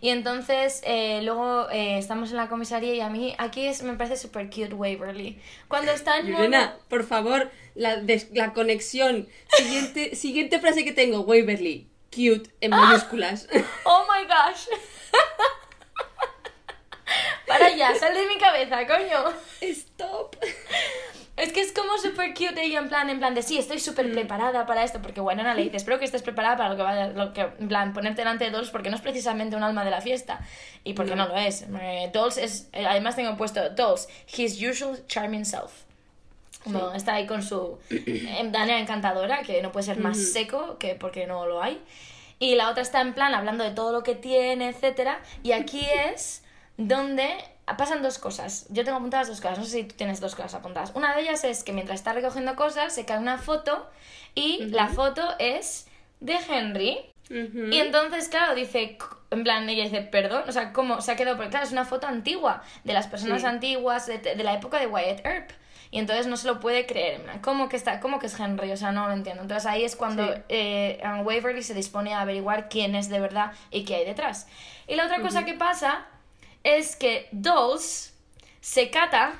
[0.00, 3.94] Y entonces eh, luego eh, estamos en la comisaría y a mí aquí es, me
[3.94, 5.40] parece súper cute Waverly.
[5.68, 9.28] Cuando está en modo- Yurena, por favor, la, des- la conexión.
[9.56, 11.86] Siguiente, siguiente frase que tengo, Waverly.
[12.10, 13.48] Cute, en mayúsculas.
[13.84, 14.66] Oh my gosh.
[17.46, 19.32] Para ya, sal de mi cabeza, coño.
[19.60, 20.36] Stop.
[21.36, 24.10] Es que es como súper cute ella en plan, en plan de sí, estoy súper
[24.10, 27.08] preparada para esto, porque bueno, le dice, espero que estés preparada para lo que vaya,
[27.08, 29.90] lo que, en plan, ponerte delante de Dolls, porque no es precisamente un alma de
[29.90, 30.40] la fiesta,
[30.82, 31.66] y porque no, lo es.
[31.82, 35.70] Eh, Dolls es, eh, además tengo puesto Dolls, his usual charming self.
[36.64, 40.94] Como está ahí con su eh, manera encantadora, que no puede ser más seco, que
[40.94, 41.80] porque no lo hay.
[42.38, 45.20] Y la otra está en plan hablando de todo lo que tiene, etcétera.
[45.42, 46.42] Y aquí es
[46.76, 47.28] donde
[47.76, 48.66] pasan dos cosas.
[48.70, 49.58] Yo tengo apuntadas dos cosas.
[49.58, 50.92] No sé si tú tienes dos cosas apuntadas.
[50.94, 53.88] Una de ellas es que mientras está recogiendo cosas, se cae una foto
[54.34, 55.88] y la foto es
[56.20, 56.98] de Henry.
[57.28, 58.96] Y entonces, claro, dice,
[59.32, 61.36] en plan, ella dice, perdón, o sea, ¿cómo se ha quedado?
[61.36, 63.46] Porque claro, es una foto antigua, de las personas Sí.
[63.48, 65.50] antiguas, de, de la época de Wyatt Earp.
[65.90, 68.70] Y entonces no se lo puede creer, ¿cómo que, está, ¿cómo que es Henry?
[68.72, 69.42] O sea, no lo entiendo.
[69.42, 70.40] Entonces ahí es cuando Sí.
[70.48, 74.46] eh, Waverly se dispone a averiguar quién es de verdad y qué hay detrás.
[74.86, 76.06] Y la otra cosa que pasa
[76.66, 78.12] es que Dolls
[78.60, 79.34] se cata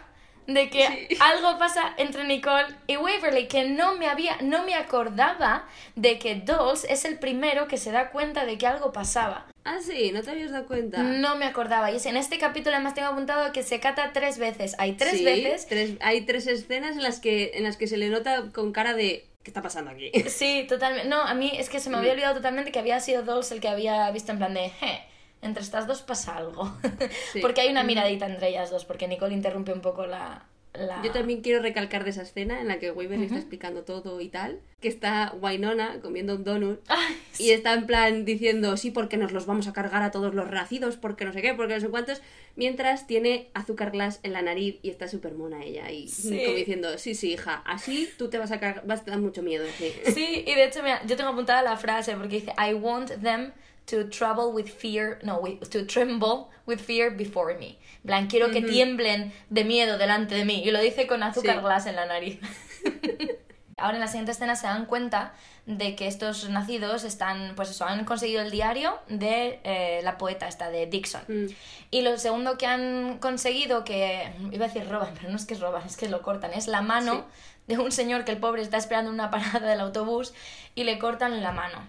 [0.46, 1.16] de que Sí.
[1.20, 6.36] algo pasa entre Nicole y Waverly, que no me había, no me acordaba de que
[6.36, 9.46] Dolls es el primero que se da cuenta de que algo pasaba.
[9.64, 11.02] Ah, sí, no te habías dado cuenta.
[11.02, 11.90] No me acordaba.
[11.90, 14.76] Y es- en este capítulo además tengo apuntado que se cata tres veces.
[14.78, 15.66] Hay tres Sí, veces.
[15.66, 18.94] tres- hay tres escenas en las que en las que se le nota con cara
[18.94, 20.12] de ¿qué está pasando aquí?
[20.28, 21.08] Sí, totalmente.
[21.08, 23.60] No, a mí es que se me había olvidado totalmente que había sido Dolls el
[23.60, 25.02] que había visto en plan de, "Je,
[25.46, 26.76] entre estas dos pasa algo.
[27.32, 27.40] Sí.
[27.40, 30.44] porque hay una miradita entre ellas dos, porque Nicole interrumpe un poco la...
[30.74, 31.02] la...
[31.02, 34.28] Yo también quiero recalcar de esa escena en la que Waverly está explicando todo y
[34.28, 39.16] tal, que está Wynonna comiendo un donut Ay, y está en plan diciendo, sí, porque
[39.16, 41.80] nos los vamos a cargar a todos los renacidos, porque no sé qué, porque no
[41.80, 42.20] sé cuántos,
[42.56, 46.42] mientras tiene azúcar glass en la nariz y está súper mona ella y Sí.
[46.44, 49.64] como diciendo, sí, sí, hija, así tú te vas a vas a dar mucho miedo.
[49.78, 49.92] sí".
[50.14, 53.52] Sí, y de hecho, mira, yo tengo apuntada la frase porque dice, I want them
[53.86, 57.78] to trouble with fear, no, with- to tremble with fear before me.
[58.02, 60.62] En plan, quiero que tiemblen de miedo delante de mí.
[60.64, 61.60] Y lo dice con azúcar Sí.
[61.62, 62.38] glass en la nariz.
[63.78, 65.34] Ahora en la siguiente escena se dan cuenta
[65.66, 70.48] de que estos nacidos están, pues eso, han conseguido el diario de eh, la poeta
[70.48, 71.20] esta, de Dixon.
[71.28, 71.46] Mm.
[71.90, 75.56] Y lo segundo que han conseguido, que iba a decir roban, pero no es que
[75.56, 77.26] roban, es que lo cortan, es la mano
[77.66, 80.32] de un señor que el pobre está esperando en una parada del autobús
[80.74, 81.86] y le cortan la mano.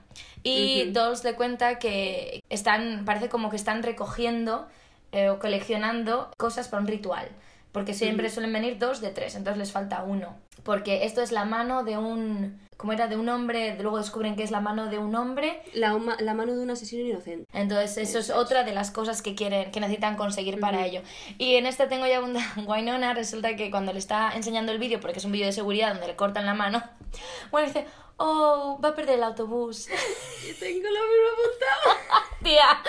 [0.48, 0.94] Y Ujú.
[0.94, 4.68] Dolls le cuenta que están, parece como que están recogiendo
[5.12, 7.28] eh, o coleccionando cosas para un ritual.
[7.72, 10.36] Porque siempre suelen venir dos de tres, entonces les falta uno.
[10.64, 12.60] Porque esto es la mano de un.
[12.76, 13.08] ¿Cómo era?
[13.08, 13.78] De un hombre.
[13.80, 15.62] Luego descubren que es la mano de un hombre.
[15.74, 17.46] La, la mano de un asesino inocente.
[17.54, 21.02] Entonces, eso es otra de las cosas que quieren, que necesitan conseguir para ello.
[21.38, 22.36] Y en este tengo ya un
[22.68, 25.92] Wynonna, resulta que cuando le está enseñando el vídeo, porque es un vídeo de seguridad
[25.92, 26.82] donde le cortan la mano,
[27.52, 27.86] bueno, dice,
[28.18, 29.88] oh, va a perder el autobús.
[30.48, 32.28] Yo tengo lo mismo apuntado.
[32.44, 32.84] Tía.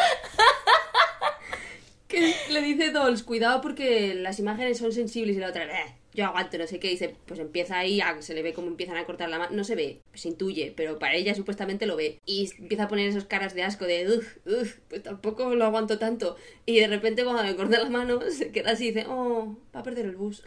[2.08, 6.24] Que le dice Dolls, cuidado porque las imágenes son sensibles y la otra, "Eh, yo
[6.24, 8.96] aguanto, no sé qué, y se, pues empieza ahí, a- se le ve como empiezan
[8.96, 12.18] a cortar la mano, no se ve, se intuye, pero para ella supuestamente lo ve,
[12.24, 15.98] y empieza a poner esas caras de asco de, uff, uff, pues tampoco lo aguanto
[15.98, 19.58] tanto, y de repente cuando le corta la mano, se queda así y dice, oh,
[19.76, 20.42] va a perder el bus.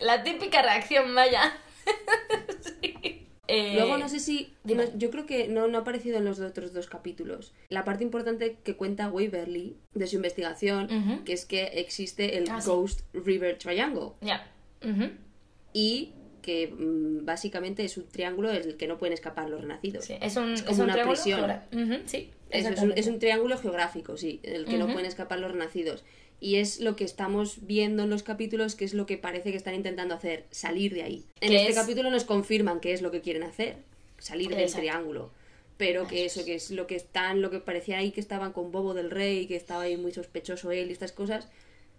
[0.00, 1.56] La típica reacción, vaya.
[2.60, 3.13] Sí.
[3.46, 4.52] Eh, Luego no sé si.
[4.64, 7.52] no- yo creo que no, no ha aparecido en los otros dos capítulos.
[7.68, 12.60] La parte importante que cuenta Waverly de su investigación, que es que existe el Ah,
[12.60, 12.68] sí.
[12.70, 14.12] Ghost River Triangle.
[14.22, 14.50] Ya.
[15.72, 20.04] Y que mm, básicamente es un triángulo del que no pueden escapar los renacidos.
[20.04, 22.02] Sí, es un, Es como es un una triángulo prisión.
[22.06, 23.00] sí, Eso, es, un, exactamente.
[23.00, 26.04] es un triángulo geográfico, sí, del que no pueden escapar los renacidos.
[26.40, 29.56] Y es lo que estamos viendo en los capítulos, que es lo que parece que
[29.56, 31.24] están intentando hacer, salir de ahí.
[31.40, 33.76] En Que este es- capítulo nos confirman qué es lo que quieren hacer,
[34.18, 34.80] salir del Exacto.
[34.80, 35.30] triángulo.
[35.76, 38.70] Pero que eso, que es lo que están, lo que parecía ahí que estaban con
[38.70, 41.48] Bobo del Rey, que estaba ahí muy sospechoso él y estas cosas,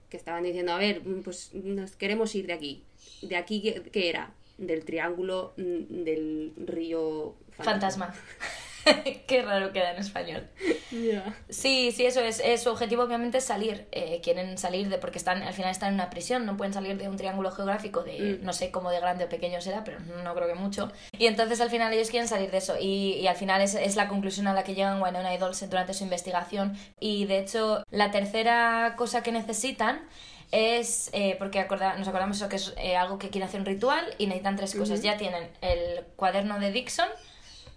[0.10, 2.84] que estaban diciendo, a ver, mm, pues nos queremos ir de aquí.
[3.22, 4.34] ¿De aquí qué, qué era?
[4.58, 8.14] Del triángulo mm, del río Fantasma.
[9.28, 10.48] Qué raro queda en español.
[10.92, 11.36] Ya.
[11.50, 12.40] Sí, sí, eso es.
[12.40, 13.88] eh, su objetivo obviamente es salir.
[13.92, 14.98] eh, quieren salir de.
[14.98, 18.04] porque están al final están en una prisión, no pueden salir de un triángulo geográfico
[18.04, 18.38] de.
[18.42, 18.46] Mm.
[18.46, 20.92] no sé cómo de grande o pequeño será, pero no creo que mucho.
[21.18, 22.76] Y entonces al final ellos quieren salir de eso.
[22.80, 25.70] Y, y al final es, es la conclusión a la que llegan Winona y Dawson
[25.70, 26.78] durante su investigación.
[27.00, 30.08] Y de hecho, la tercera cosa que necesitan
[30.52, 31.10] es.
[31.14, 34.06] eh, porque acorda- nos acordamos eso que es eh, algo que quieren hacer un ritual
[34.18, 35.02] y necesitan tres cosas.
[35.02, 37.10] Ya tienen el cuaderno de Dixon.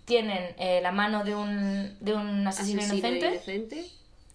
[0.09, 3.29] Tienen eh, la mano de un, de un asesino, Asesino inocente.
[3.35, 3.85] inocente.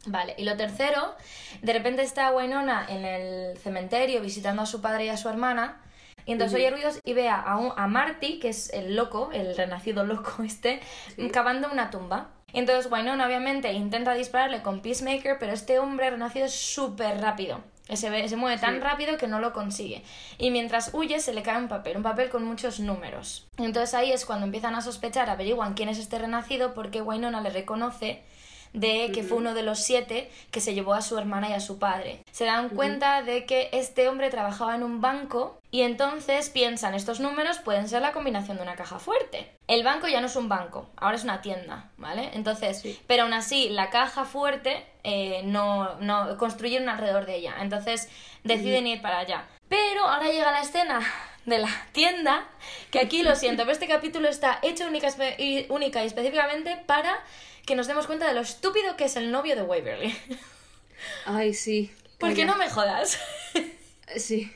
[0.06, 1.16] Vale, y lo tercero,
[1.62, 5.82] de repente está Winona en el cementerio visitando a su padre y a su hermana,
[6.26, 9.58] y entonces oye ruidos y ve a, un- a Marty, que es el loco, el
[9.58, 10.80] renacido loco este,
[11.32, 12.30] cavando una tumba.
[12.54, 17.62] Y entonces Winona obviamente intenta dispararle con Peacemaker, pero este hombre renacido es súper rápido.
[17.90, 18.80] Se, ve- se mueve tan Sí.
[18.80, 20.04] rápido que no lo consigue.
[20.38, 23.46] Y mientras huye se le cae un papel, un papel con muchos números.
[23.58, 27.50] Entonces ahí es cuando empiezan a sospechar, averiguan quién es este renacido porque Winona le
[27.50, 28.24] reconoce
[28.74, 31.60] de que fue uno de los siete que se llevó a su hermana y a
[31.60, 32.24] su padre.
[32.32, 37.20] Se dan cuenta de que este hombre trabajaba en un banco y entonces piensan, estos
[37.20, 39.52] números pueden ser la combinación de una caja fuerte.
[39.68, 42.32] El banco ya no es un banco, ahora es una tienda, ¿vale?
[42.34, 43.00] Entonces, Sí.
[43.08, 47.56] pero aún así, la caja fuerte eh, no, no construyeron alrededor de ella.
[47.60, 48.10] Entonces
[48.44, 49.46] deciden ir para allá.
[49.70, 51.00] Pero ahora llega la escena
[51.46, 52.46] de la tienda,
[52.90, 55.10] que aquí lo siento, pero este capítulo está hecho única,
[55.70, 57.20] única y específicamente para
[57.66, 60.16] que nos demos cuenta de lo estúpido que es el novio de Waverly.
[61.26, 61.92] Ay, sí.
[62.20, 63.20] Porque no me jodas.
[64.16, 64.52] Sí.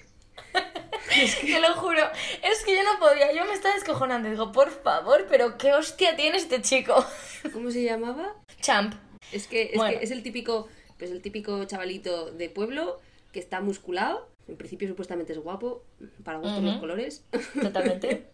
[1.42, 2.04] Te lo juro.
[2.44, 3.34] Es que yo no podía.
[3.34, 4.30] Yo me estaba descojonando.
[4.30, 7.06] Digo, por favor, pero qué hostia tiene este chico.
[7.54, 8.36] ¿Cómo se llamaba?
[8.62, 8.94] Champ.
[9.32, 9.98] Es que es, Bueno.
[9.98, 13.02] que es el típico, pues el típico chavalito de pueblo
[13.34, 14.30] que está musculado.
[14.48, 15.84] En principio supuestamente es guapo,
[16.24, 17.26] para gustos los colores.
[17.62, 18.28] Totalmente.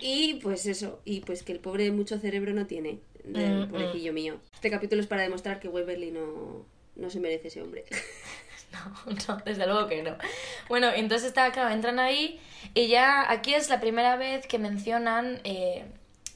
[0.00, 4.12] Y pues eso, y pues que el pobre mucho cerebro no tiene, del Mm, pobrecillo
[4.12, 4.40] mío.
[4.54, 6.64] Este capítulo es para demostrar que Waverly no,
[6.96, 7.84] no se merece ese hombre.
[8.72, 10.16] No, no, desde luego que no.
[10.68, 12.40] Bueno, entonces está, claro, entran ahí
[12.72, 15.86] y ya aquí es la primera vez que mencionan eh,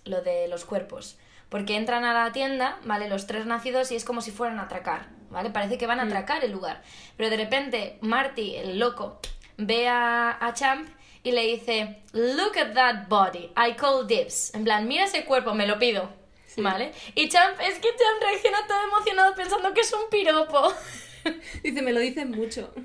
[0.05, 1.17] lo de los cuerpos.
[1.49, 3.09] Porque entran a la tienda, ¿vale?
[3.09, 5.51] Los tres nacidos y es como si fueran a atracar, ¿vale?
[5.51, 6.83] Parece que van a atracar el lugar.
[7.17, 9.21] Pero de repente Marty, el loco,
[9.57, 10.89] ve a, a Champ
[11.23, 14.53] y le dice, look at that body, I call dibs.
[14.55, 16.11] En plan, mira ese cuerpo, me lo pido.
[16.57, 16.93] ¿Vale?
[17.15, 20.73] Y Champ, es que Champ reacciona todo emocionado pensando que es un piropo.
[21.63, 22.73] Dice, me lo dicen mucho.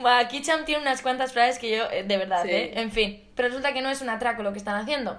[0.00, 2.50] Bueno, aquí Champ tiene unas cuantas frases que yo, eh, de verdad, Sí.
[2.50, 2.72] ¿eh?
[2.80, 3.24] En fin.
[3.36, 5.16] Pero resulta que no es un atraco lo que están haciendo.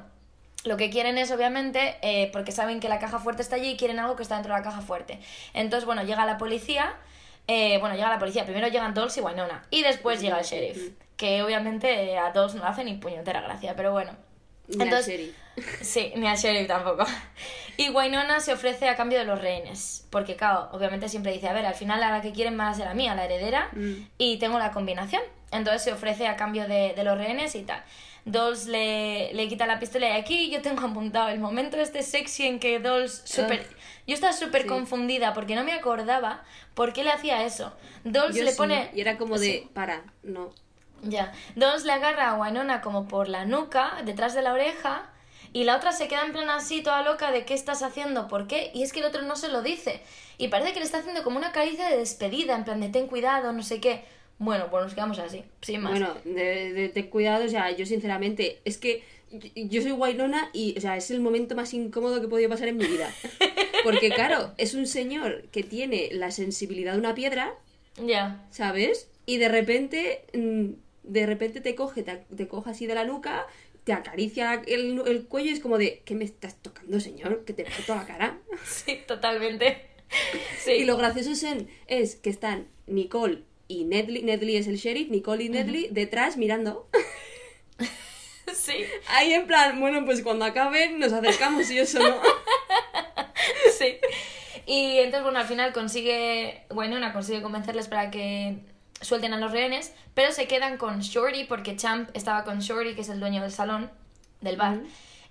[0.66, 3.78] Lo que quieren es, obviamente, eh, porque saben que la caja fuerte está allí y
[3.78, 5.20] quieren algo que está dentro de la caja fuerte.
[5.54, 6.96] Entonces, bueno, llega la policía.
[7.48, 8.44] eh, bueno, llega la policía.
[8.44, 9.66] Primero llegan Dolls y Winona.
[9.70, 10.92] Y después llega el sheriff.
[11.16, 14.12] Que obviamente eh, a Dolls no le hace ni puñetera gracia, pero bueno.
[14.68, 15.36] Ni al Entonces- sheriff.
[15.82, 17.06] Sí, ni al sheriff tampoco.
[17.78, 20.06] Y Wynonna se ofrece a cambio de los rehenes.
[20.10, 22.86] Porque, claro, obviamente siempre dice, a ver, al final a la que quieren más a
[22.86, 23.94] la mía, la heredera, Mm.
[24.18, 25.22] y tengo la combinación.
[25.52, 27.84] Entonces se ofrece a cambio de, de los rehenes y tal.
[28.24, 32.48] Dolls le, le quita la pistola y aquí yo tengo apuntado el momento este sexy
[32.48, 33.68] en que Dolls super...
[33.70, 33.76] Ah,
[34.08, 34.68] yo estaba súper sí.
[34.68, 37.76] confundida porque no me acordaba por qué le hacía eso.
[38.04, 38.90] Dolls Yo le sí, pone...
[38.96, 40.52] Y era como de, para, no.
[41.06, 41.32] Ya.
[41.56, 45.10] Dolls le agarra a Winona como por la nuca, detrás de la oreja,
[45.54, 48.48] y la otra se queda en plan así, toda loca, de qué estás haciendo, por
[48.48, 50.02] qué, y es que el otro no se lo dice.
[50.38, 53.08] Y parece que le está haciendo como una caricia de despedida, en plan de ten
[53.08, 54.04] cuidado, no sé qué.
[54.38, 55.92] Bueno, pues nos quedamos así, sin más.
[55.92, 59.02] Bueno, de, de- ten cuidado, o sea, yo sinceramente, es que
[59.56, 62.68] yo- soy Wainona y, o sea, es el momento más incómodo que he podido pasar
[62.68, 63.10] en mi vida.
[63.86, 67.54] Porque, claro, es un señor que tiene la sensibilidad de una piedra,
[67.98, 68.44] Ya.
[68.50, 69.08] ¿sabes?
[69.26, 70.72] Y de repente, mm,
[71.08, 73.46] de repente te coge, te, te coge así de la nuca,
[73.84, 77.46] te acaricia el, el cuello y es como de, ¿qué me estás tocando, señor?
[77.46, 78.40] Que te parto la cara.
[78.66, 79.86] Sí, totalmente.
[80.64, 80.72] Sí.
[80.74, 85.10] Y lo gracioso es, en- es que están Nicole y Nedley, Nedley es el sheriff,
[85.10, 86.88] Nicole y Nedley detrás mirando.
[88.54, 92.16] Sí, Ahí en plan, bueno, pues cuando acaben nos acercamos y eso no.
[93.78, 93.98] sí.
[94.68, 98.60] Y entonces, bueno, al final consigue, Winona consigue convencerles para que
[99.02, 103.02] suelten a los rehenes, pero se quedan con Shorty porque Champ estaba con Shorty, que
[103.02, 103.92] es el dueño del salón,
[104.42, 104.80] del bar.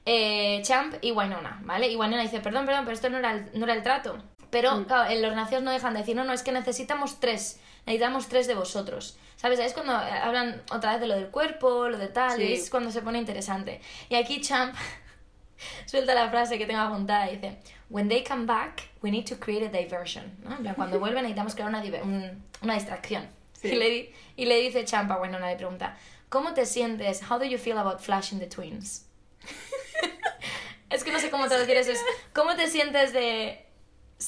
[0.06, 1.88] Eh, Champ y Winona, ¿vale?
[1.88, 4.18] Y Winona dice, perdón, perdón, pero esto no era el, no era el trato.
[4.50, 7.58] Pero, claro, en los nacidos no dejan de decir, no, no, es que necesitamos tres,
[7.86, 9.16] necesitamos tres de vosotros.
[9.36, 9.58] ¿Sabes?
[9.58, 12.52] Es cuando eh, hablan otra vez de lo del cuerpo, lo de tal, Sí.
[12.52, 13.80] es cuando se pone interesante.
[14.08, 14.74] Y aquí Champ
[15.86, 17.58] suelta la frase que tengo apuntada y dice
[17.90, 20.24] When they come back, we need to create a diversion.
[20.42, 20.74] ¿no?
[20.74, 23.26] Cuando vuelven necesitamos crear una, un- una distracción.
[23.68, 23.70] Sí.
[23.74, 25.96] Y, le, y le dice Champa, bueno, le pregunta,
[26.28, 27.22] ¿cómo te sientes?
[27.28, 29.06] How do you feel about Flash and the Twins?
[30.90, 31.90] Es que no sé cómo traducir eso.
[31.90, 32.00] Es,
[32.32, 33.66] ¿Cómo te sientes de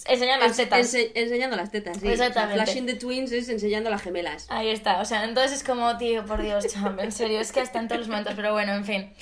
[0.07, 0.95] enseñar las tetas?
[0.95, 2.09] Ense- enseñando las tetas, sí.
[2.09, 2.55] Exactamente.
[2.55, 4.47] O sea, flashing the twins es enseñando las gemelas.
[4.51, 7.61] Ahí está, o sea, entonces es como, tío, por Dios, champ, en serio, es que
[7.61, 9.13] hasta en todos los momentos, pero bueno, en fin.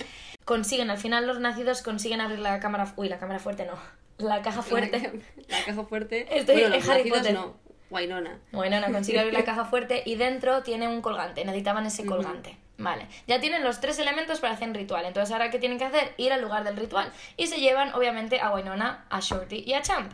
[0.46, 3.78] Consiguen, al final los nacidos consiguen abrir la cámara, uy, la cámara fuerte no,
[4.18, 5.20] la caja fuerte.
[5.48, 6.26] La, caja fuerte.
[6.38, 7.34] Estoy bueno, en Harry Potter.
[7.34, 7.56] no.
[7.94, 8.38] Wainona.
[8.52, 12.58] No, consigue abrir la caja fuerte y dentro tiene un colgante, necesitaban ese colgante.
[12.76, 15.84] Vale, ya tienen los tres elementos para hacer un ritual, entonces ahora ¿qué tienen que
[15.84, 16.12] hacer?
[16.16, 17.12] Ir al lugar del ritual.
[17.36, 20.10] Y se llevan, obviamente, a Winona, a Shorty y a Champ.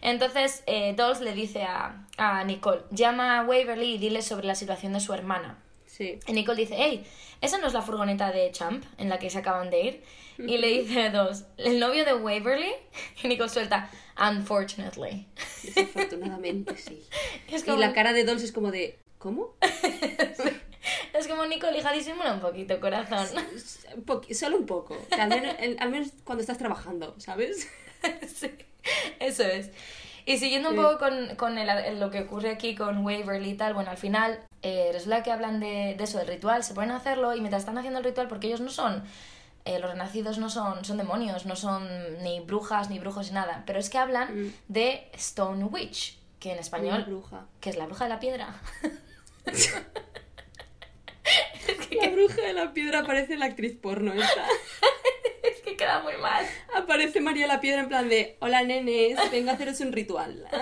[0.00, 4.54] Entonces, eh, Dolls le dice a, a Nicole, llama a Waverly y dile sobre la
[4.54, 5.58] situación de su hermana.
[5.96, 6.18] Sí.
[6.26, 7.06] Y Nicole dice, hey,
[7.40, 10.04] ¿esa no es la furgoneta de Champ en la que se acaban de ir?
[10.38, 12.72] Y le dice dos, ¿el novio de Waverly?
[13.22, 15.28] Y Nicole suelta, unfortunately.
[15.62, 17.06] Desafortunadamente, sí.
[17.48, 18.98] Es Y como, la cara de Dolls es como de.
[19.18, 19.54] ¿Cómo?
[21.12, 23.28] es como Nicole, hija, disimula un poquito, corazón.
[24.32, 24.98] Solo un poco.
[25.12, 27.68] Al, menos, al menos cuando estás trabajando, ¿sabes?
[28.26, 28.50] Sí,
[29.20, 29.70] eso es.
[30.26, 33.74] Y siguiendo un poco con, con el- lo que ocurre aquí con Waverly y tal,
[33.74, 36.96] bueno, al final eh, resulta que hablan de, de eso, del ritual, se ponen a
[36.96, 39.04] hacerlo y mientras están haciendo el ritual, porque ellos no son,
[39.66, 41.86] eh, los renacidos no son, son demonios, no son
[42.22, 44.52] ni brujas, ni brujos, ni nada, pero es que hablan Mm.
[44.68, 47.44] de Stone Witch, que en español, bruja.
[47.60, 48.54] que es la bruja de la piedra.
[52.02, 54.44] La bruja de la piedra parece la actriz porno esta.
[55.52, 56.44] es que queda muy mal.
[56.74, 60.46] Aparece María la piedra en plan de Hola nenes, venga a haceros un ritual.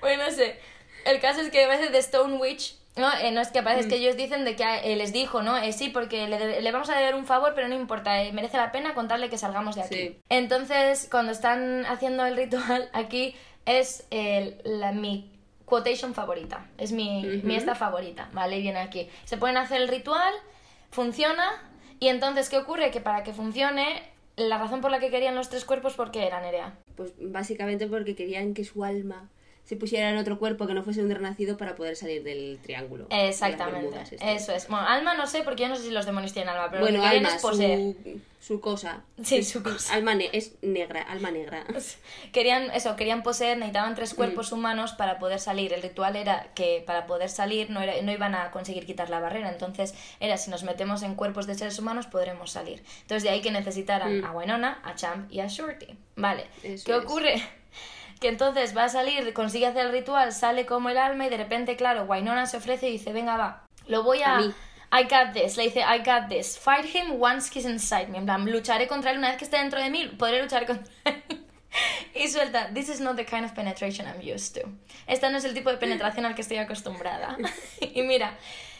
[0.00, 0.60] Bueno, no sé.
[1.06, 3.10] El caso es que a veces de Stone Witch, ¿no?
[3.22, 5.56] Eh, no es que aparece, es que ellos dicen de que eh, les dijo, ¿no?
[5.56, 8.70] Eh, sí, porque le, vamos a deber un favor, pero no importa, eh, merece la
[8.70, 9.94] pena contarle que salgamos de aquí.
[9.94, 10.18] Sí.
[10.28, 15.32] Entonces, cuando están haciendo el ritual, aquí es la, mi
[15.64, 18.58] quotation favorita, es mi, mi esta favorita, ¿vale?
[18.58, 19.08] Y viene aquí.
[19.24, 20.34] Se pueden hacer el ritual,
[20.90, 21.50] funciona,
[22.04, 22.90] y entonces, ¿qué ocurre?
[22.90, 24.02] Que para que funcione,
[24.36, 26.76] la razón por la que querían los tres cuerpos, ¿por qué era, Nerea?
[26.96, 29.30] Pues básicamente porque querían que su alma
[29.64, 33.06] se pusiera en otro cuerpo que no fuese un renacido para poder salir del triángulo.
[33.10, 34.34] Exactamente, Bermudas este.
[34.34, 34.68] eso es.
[34.68, 36.98] Bueno, alma no sé, porque yo no sé si los demonios tienen alma, pero Bueno,
[36.98, 37.78] lo que quieren alma, es poseer.
[38.04, 39.02] su, su cosa.
[39.22, 39.94] Sí, Es- su cosa.
[39.94, 41.64] Alma ne- es negra, alma negra.
[42.32, 43.96] Querían eso, querían poseer, necesitaban Mm.
[43.96, 45.72] tres cuerpos humanos para poder salir.
[45.72, 49.18] El ritual era que para poder salir no, era, no iban a conseguir quitar la
[49.20, 52.82] barrera, entonces era si nos metemos en cuerpos de seres humanos podremos salir.
[53.00, 54.24] Entonces de ahí que necesitaran Mm.
[54.26, 55.96] a Winona, a Champ y a Shorty.
[56.16, 57.04] Vale, Eso ¿qué es.
[57.04, 57.42] ocurre?
[58.24, 61.36] Que entonces va a salir, consigue hacer el ritual, sale como el alma y de
[61.36, 64.36] repente, claro, Winona se ofrece y dice, venga, va, lo voy a...
[64.36, 64.54] A mí.
[64.90, 66.58] I got this, le dice, I got this.
[66.58, 68.16] Fight him once he's inside me.
[68.16, 70.90] En plan, lucharé contra él una vez que esté dentro de mí, podré luchar contra
[71.04, 71.44] él.
[72.14, 74.70] Y suelta, this is not the kind of penetration I'm used to.
[75.06, 77.36] Esta no es el tipo de penetración al que estoy acostumbrada.
[77.94, 78.38] Y mira,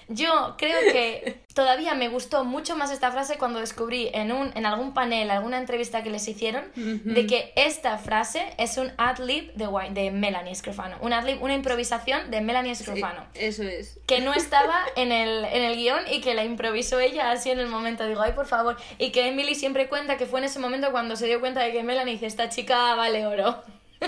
[0.09, 4.67] yo creo que todavía me gustó mucho más esta frase cuando descubrí en, un, en
[4.67, 9.69] algún panel, alguna entrevista que les hicieron, de que esta frase es un ad-lib de,
[9.93, 10.97] de Melanie Scrofano.
[11.01, 13.99] Un ad-lib, una improvisación de Melanie Scrofano Eso es.
[14.07, 17.59] que no estaba en el, en el guion y que la improvisó ella así en
[17.59, 18.07] el momento.
[18.07, 18.77] Digo, ay, por favor.
[18.99, 21.73] Y que Emily siempre cuenta que fue en ese momento cuando se dio cuenta de
[21.73, 23.63] que Melanie dice, esta chica vale oro.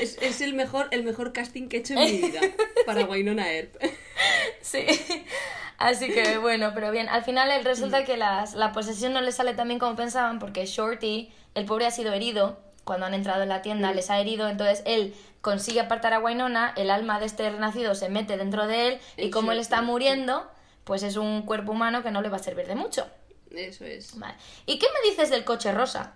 [0.00, 2.40] Es, es el mejor el mejor casting que he hecho en mi vida
[2.84, 3.74] para Wynonna Earp.
[4.74, 4.86] Sí.
[5.78, 7.08] Así que bueno, pero bien.
[7.08, 10.66] Al final resulta que las, la posesión no le sale tan bien como pensaban porque
[10.66, 14.48] Shorty, el pobre ha sido herido cuando han entrado en la tienda, les ha herido,
[14.48, 18.88] entonces él consigue apartar a Wynonna, el alma de este renacido se mete dentro de
[18.88, 20.50] él y como él está muriendo,
[20.84, 23.06] pues es un cuerpo humano que no le va a servir de mucho.
[23.50, 24.18] Eso es.
[24.18, 24.34] Vale.
[24.66, 26.12] ¿Y qué me dices del coche rosa?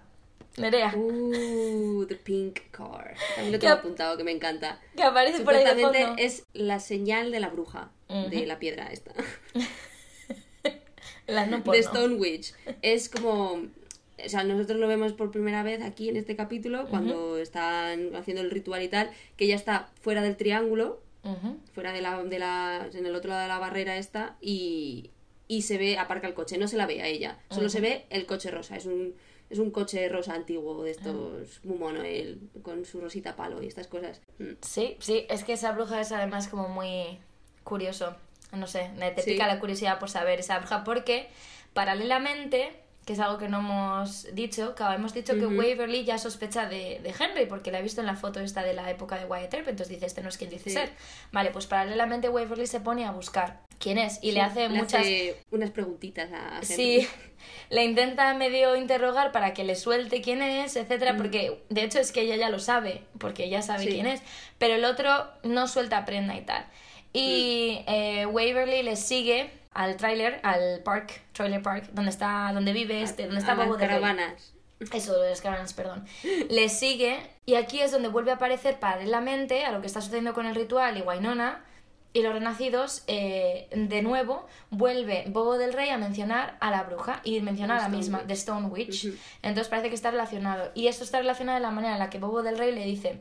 [0.57, 3.15] Nerea, Uh, the pink car.
[3.35, 4.79] También lo tengo ap- apuntado que me encanta.
[4.97, 6.15] que aparece por ahí de fondo.
[6.19, 9.13] es la señal de la bruja de la piedra esta.
[11.29, 11.81] La no de porno.
[11.81, 12.55] Stone Witch.
[12.83, 13.63] Es como.
[14.25, 18.43] O sea, nosotros lo vemos por primera vez aquí en este capítulo, cuando están haciendo
[18.43, 21.01] el ritual y tal, que ella está fuera del triángulo,
[21.73, 22.89] fuera de la, de la.
[22.93, 25.11] en el otro lado de la barrera esta, y.
[25.47, 28.07] y se ve, aparca el coche, no se la ve a ella, solo se ve
[28.11, 28.77] el coche rosa.
[28.77, 29.15] Es un.
[29.51, 33.67] Es un coche rosa antiguo de estos, muy mono él, con su rosita palo y
[33.67, 34.21] estas cosas.
[34.39, 34.57] Mm.
[34.61, 37.19] Sí, sí, es que esa bruja es además como muy
[37.69, 38.17] curioso.
[38.53, 39.33] No sé, me te Sí.
[39.33, 41.29] pica la curiosidad por saber esa bruja, porque
[41.75, 42.73] paralelamente,
[43.07, 45.47] que es algo que no hemos dicho, claro, hemos dicho que.
[45.47, 48.75] Waverly ya sospecha de, de Henry, porque la ha visto en la foto esta de
[48.75, 50.71] la época de Wyatt Earp, entonces dice, este no es quien dice Sí.
[50.71, 50.91] ser.
[51.33, 55.01] Vale, pues paralelamente Waverly se pone a buscar quién es y le hace Le muchas...
[55.03, 56.67] hace unas preguntitas a Henry.
[56.67, 57.09] Sí,
[57.71, 62.13] le intenta medio interrogar para que le suelte quién es, etcétera, porque de hecho es
[62.13, 64.21] que ella ya lo sabe, porque ella sabe quién es,
[64.59, 66.67] pero el otro no suelta prenda y tal.
[67.13, 73.03] Y eh, Waverly le sigue al trailer, al park, trailer park, donde está, donde vive
[73.03, 73.97] este, donde está a las Bobo de Rey.
[74.01, 74.55] caravanas.
[74.93, 76.05] Eso, de las caravanas, perdón.
[76.51, 80.35] Le sigue y aquí es donde vuelve a aparecer paralelamente a lo que está sucediendo
[80.35, 81.65] con el ritual y Wainona
[82.13, 87.21] y los renacidos, eh, de nuevo, vuelve Bobo del Rey a mencionar a la bruja
[87.23, 88.27] y menciona a la misma.
[88.27, 89.07] The Stone Witch.
[89.43, 90.73] Entonces parece que está relacionado.
[90.75, 93.21] Y esto está relacionado de la manera en la que Bobo del Rey le dice,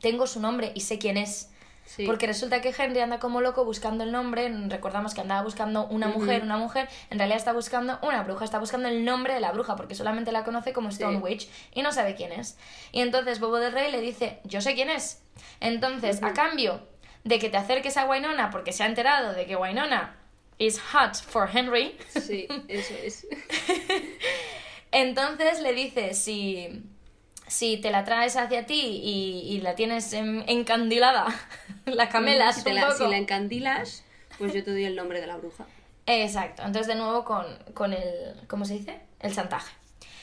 [0.00, 1.50] tengo su nombre y sé quién es.
[1.86, 2.06] Sí.
[2.06, 4.50] Porque resulta que Henry anda como loco buscando el nombre.
[4.68, 6.88] Recordamos que andaba buscando una mujer, una mujer.
[7.10, 8.44] En realidad está buscando una bruja.
[8.44, 11.22] Está buscando el nombre de la bruja porque solamente la conoce como Stone Sí.
[11.22, 12.56] Witch y no sabe quién es.
[12.90, 15.22] Y entonces Bobo del Rey le dice: Yo sé quién es.
[15.60, 16.80] Entonces, a cambio
[17.22, 20.16] de que te acerques a Wynonna porque se ha enterado de que Wynonna
[20.58, 23.26] is hot for Henry, Sí, eso es.
[24.90, 26.82] entonces le dice: Si.
[27.46, 31.26] Si te la traes hacia ti y, y la tienes en- encandilada,
[31.86, 32.98] la camelas si, un la, poco.
[33.04, 34.02] si la encandilas,
[34.38, 35.66] pues yo te doy el nombre de la bruja.
[36.06, 39.00] Exacto, entonces de nuevo con, con el, ¿cómo se dice?
[39.20, 39.72] El chantaje.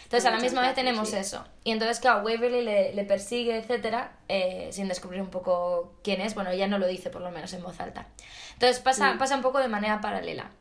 [0.03, 1.15] Entonces Con a la misma vez tenemos sí.
[1.15, 1.45] eso.
[1.63, 6.35] Y entonces, claro, Waverly le, le persigue, etcétera, eh, sin descubrir un poco quién es.
[6.35, 8.07] Bueno, ella no lo dice por lo menos en voz alta.
[8.53, 9.17] Entonces pasa, Mm.
[9.19, 10.51] pasa un poco de manera paralela.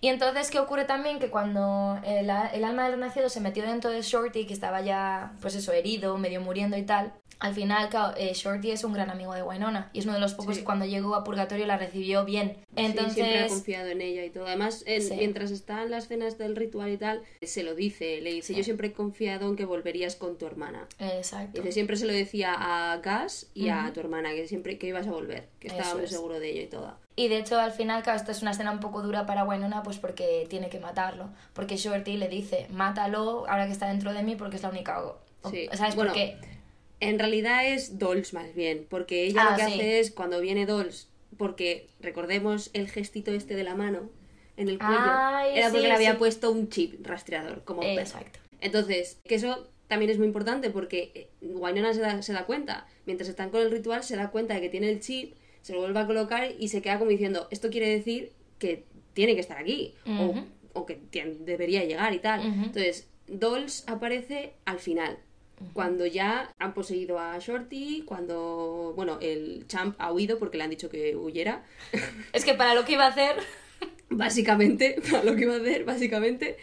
[0.00, 1.18] Y entonces, ¿qué ocurre también?
[1.18, 4.80] Que cuando el, a- el alma del renacido se metió dentro de Shorty, que estaba
[4.82, 8.94] ya, pues eso, herido, medio muriendo y tal, al final, claro, eh, Shorty es un
[8.94, 10.60] gran amigo de Winona y es uno de los pocos Sí.
[10.60, 12.56] que cuando llegó a Purgatorio la recibió bien.
[12.76, 14.46] Entonces, Sí, siempre ha confiado en ella y todo.
[14.46, 15.14] Además, en- Sí.
[15.18, 18.22] mientras están las cenas del ritual y tal, se lo dice.
[18.22, 20.86] Le dice, yo siempre he confiado en que volverías con tu hermana.
[20.98, 21.60] exacto.
[21.60, 25.06] Dice, siempre se lo decía a Gas y a tu hermana, que siempre que ibas
[25.06, 26.10] a volver, que estaba muy es.
[26.10, 26.96] seguro de ello y todo.
[27.18, 29.82] Y de hecho, al final, claro, esta es una escena un poco dura para Winona,
[29.82, 31.30] pues porque tiene que matarlo.
[31.54, 35.02] Porque Shorty le dice, mátalo ahora que está dentro de mí porque es la única...
[35.50, 35.66] Sí.
[35.72, 36.36] ¿Sabes Bueno, por qué?
[37.00, 39.72] En realidad es Dolls más bien, porque ella Ah, lo que sí.
[39.72, 41.08] hace es cuando viene Dolls,
[41.38, 44.10] porque recordemos el gestito este de la mano
[44.56, 47.82] en el cuello, Ay, era porque sí, le había puesto un chip rastreador, como.
[47.82, 48.38] Exacto.
[48.60, 52.86] Entonces, que eso también es muy importante porque eh, Wynonna se da, se da cuenta,
[53.04, 55.34] mientras están con el ritual, se da cuenta de que tiene el chip,
[55.66, 59.34] se lo vuelve a colocar y se queda como diciendo, esto quiere decir que tiene
[59.34, 60.32] que estar aquí, o,
[60.74, 61.00] o que
[61.40, 62.40] debería llegar y tal.
[62.40, 65.18] Entonces, Dolls aparece al final.
[65.72, 70.70] Cuando ya han poseído a Shorty, cuando, bueno, el champ ha huido porque le han
[70.70, 71.64] dicho que huyera,
[72.32, 73.34] Es que para lo que iba a hacer...
[74.08, 76.58] básicamente, para lo que iba a hacer, básicamente.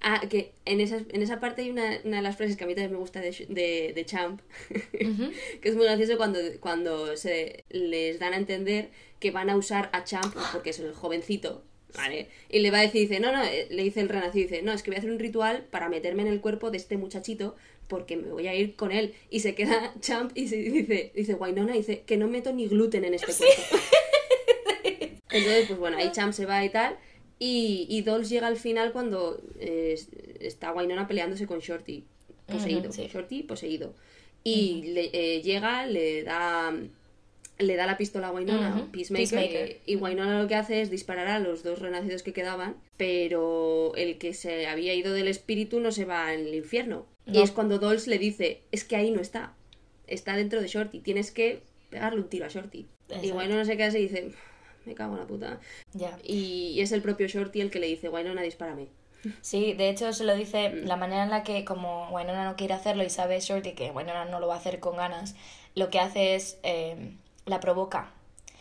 [0.00, 2.66] Ah, que en esa, en esa parte hay una, una de las frases que a
[2.66, 4.40] mí también me gusta de, de, de Champ,
[4.92, 9.88] que es muy gracioso cuando, cuando se les dan a entender que van a usar
[9.92, 11.64] a Champ, porque es el jovencito,
[11.96, 12.28] ¿vale?
[12.50, 14.72] Y le va a decir, dice, no, no, eh, le dice el renacido, dice, no,
[14.72, 17.56] es que voy a hacer un ritual para meterme en el cuerpo de este muchachito
[17.88, 19.14] porque me voy a ir con él.
[19.30, 23.04] Y se queda Champ y se dice, dice, Wainona, dice, que no meto ni gluten
[23.04, 23.62] en este cuerpo.
[25.30, 26.96] Entonces, pues bueno, ahí Champ se va y tal.
[27.38, 29.98] Y, y Dolls llega al final cuando eh,
[30.40, 32.04] está Wynonna peleándose con Shorty.
[32.46, 32.92] Poseído.
[32.92, 33.08] Sí.
[33.12, 33.94] Shorty poseído.
[34.44, 36.72] Y le, eh, llega, le da
[37.58, 39.80] le da la pistola a Wynonna, Ujú, Peacemaker, Peacemaker.
[39.86, 44.18] y Wynonna lo que hace es disparar a los dos renacidos que quedaban, pero el
[44.18, 47.06] que se había ido del espíritu no se va al infierno.
[47.26, 49.54] Y es cuando Dolls le dice, es que ahí no está,
[50.06, 52.86] está dentro de Shorty, tienes que pegarle un tiro a Shorty.
[53.22, 53.30] Y.
[53.32, 54.32] Wynonna se queda así y dice,
[54.86, 55.60] me cago en la puta.
[55.92, 56.16] Ya.
[56.24, 58.86] Y, y es el propio Shorty el que le dice, Wynonna, dispárame.
[59.42, 60.86] Sí, de hecho se lo dice Mm.
[60.86, 64.24] la manera en la que como Winona no quiere hacerlo y sabe Shorty que Winona
[64.26, 65.34] no lo va a hacer con ganas,
[65.74, 67.12] lo que hace es eh,
[67.44, 68.12] la provoca.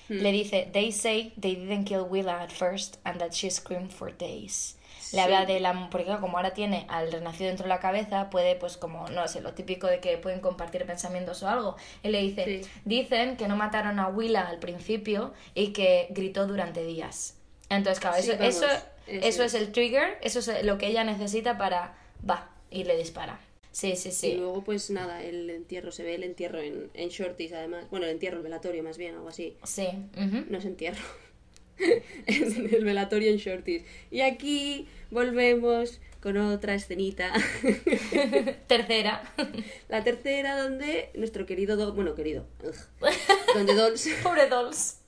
[0.10, 0.14] Mm.
[0.22, 4.12] Le dice, they say they didn't kill Willa at first and that she screamed for
[4.12, 4.76] days.
[5.14, 5.90] Le habla de la...
[5.90, 9.28] Porque claro, como ahora tiene al renacido dentro de la cabeza, puede pues como, no
[9.28, 11.76] sé, lo típico de que pueden compartir pensamientos o algo.
[12.04, 12.70] Y le dice, Sí.
[12.86, 17.38] dicen que no mataron a Willa al principio y que gritó durante días.
[17.70, 18.66] Entonces, claro, Sí, eso, vamos, eso,
[19.08, 21.96] eso eso es el trigger, eso es lo que ella necesita para...
[22.28, 23.40] Va, y le dispara.
[23.72, 24.36] Sí, sí, Y sí.
[24.36, 27.86] luego, pues nada, el entierro, se ve el entierro en, en Shorties, además.
[27.92, 29.58] Bueno, el entierro, el velatorio, más bien, algo así.
[29.64, 29.88] Sí.
[30.16, 30.46] ujú.
[30.50, 31.02] No es entierro.
[32.26, 33.84] es el velatorio en Shorties.
[34.12, 37.32] Y aquí volvemos con otra escenita.
[38.68, 39.32] Tercera.
[39.90, 41.96] La tercera, donde nuestro querido Dolls.
[41.96, 42.48] Bueno, querido.
[42.64, 43.12] ugh.
[43.54, 44.10] donde Dolls.
[44.24, 45.02] Pobre Dolls.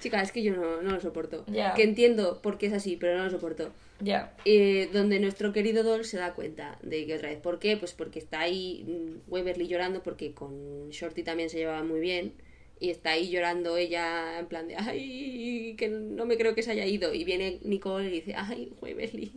[0.00, 1.44] Chica, es que yo no, no lo soporto.
[1.46, 1.74] Ya.
[1.74, 3.72] Que entiendo por qué es así, pero no lo soporto.
[4.00, 4.34] Ya.
[4.44, 7.40] Eh, donde nuestro querido Doll se da cuenta de que otra vez.
[7.40, 7.76] ¿Por qué?
[7.76, 12.34] Pues porque está ahí mm, Waverly llorando, porque con Shorty también se llevaba muy bien.
[12.80, 16.72] Y está ahí llorando ella en plan de, ay, que no me creo que se
[16.72, 17.14] haya ido.
[17.14, 19.32] Y viene Nicole y dice, ay, Waverly,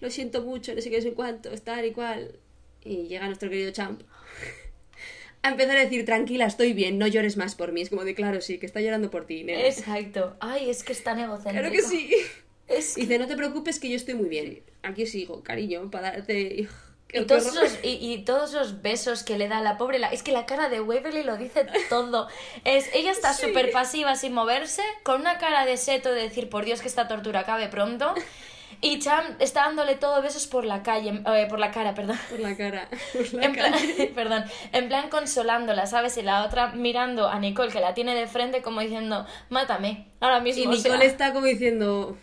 [0.00, 2.38] lo siento mucho, no sé qué, no sé cuánto, tal y cual.
[2.84, 4.02] Y llega nuestro querido Champ
[5.42, 7.80] a empezar a decir, tranquila, estoy bien, no llores más por mí.
[7.82, 9.66] Es como de, claro, sí, que está llorando por ti, nena.
[9.66, 10.36] Exacto.
[10.40, 11.58] Ay, es que es tan egocéntrico.
[11.60, 12.10] Claro que sí.
[12.68, 14.62] Es que- Dice, no te preocupes que yo estoy muy bien.
[14.82, 16.68] Aquí sigo, cariño, para darte...
[17.10, 20.08] Y todos, esos, y, y todos esos besos que le da a la pobre, la-
[20.08, 22.28] es que la cara de Waverly lo dice todo.
[22.64, 23.46] Es, ella está Sí.
[23.46, 27.08] súper pasiva sin moverse, con una cara de seto de decir, por Dios que esta
[27.08, 28.14] tortura acabe pronto.
[28.82, 32.16] Y Cham está dándole todo besos por la calle, eh, por la cara, perdón.
[32.30, 32.88] Por la cara.
[33.14, 33.84] Por la En plan, cara.
[34.14, 36.16] perdón, en plan consolándola, ¿sabes?
[36.18, 40.40] Y la otra mirando a Nicole que la tiene de frente como diciendo, mátame, ahora
[40.40, 40.62] mismo.
[40.62, 40.92] Y o sea".
[40.92, 42.18] Nicole está como diciendo,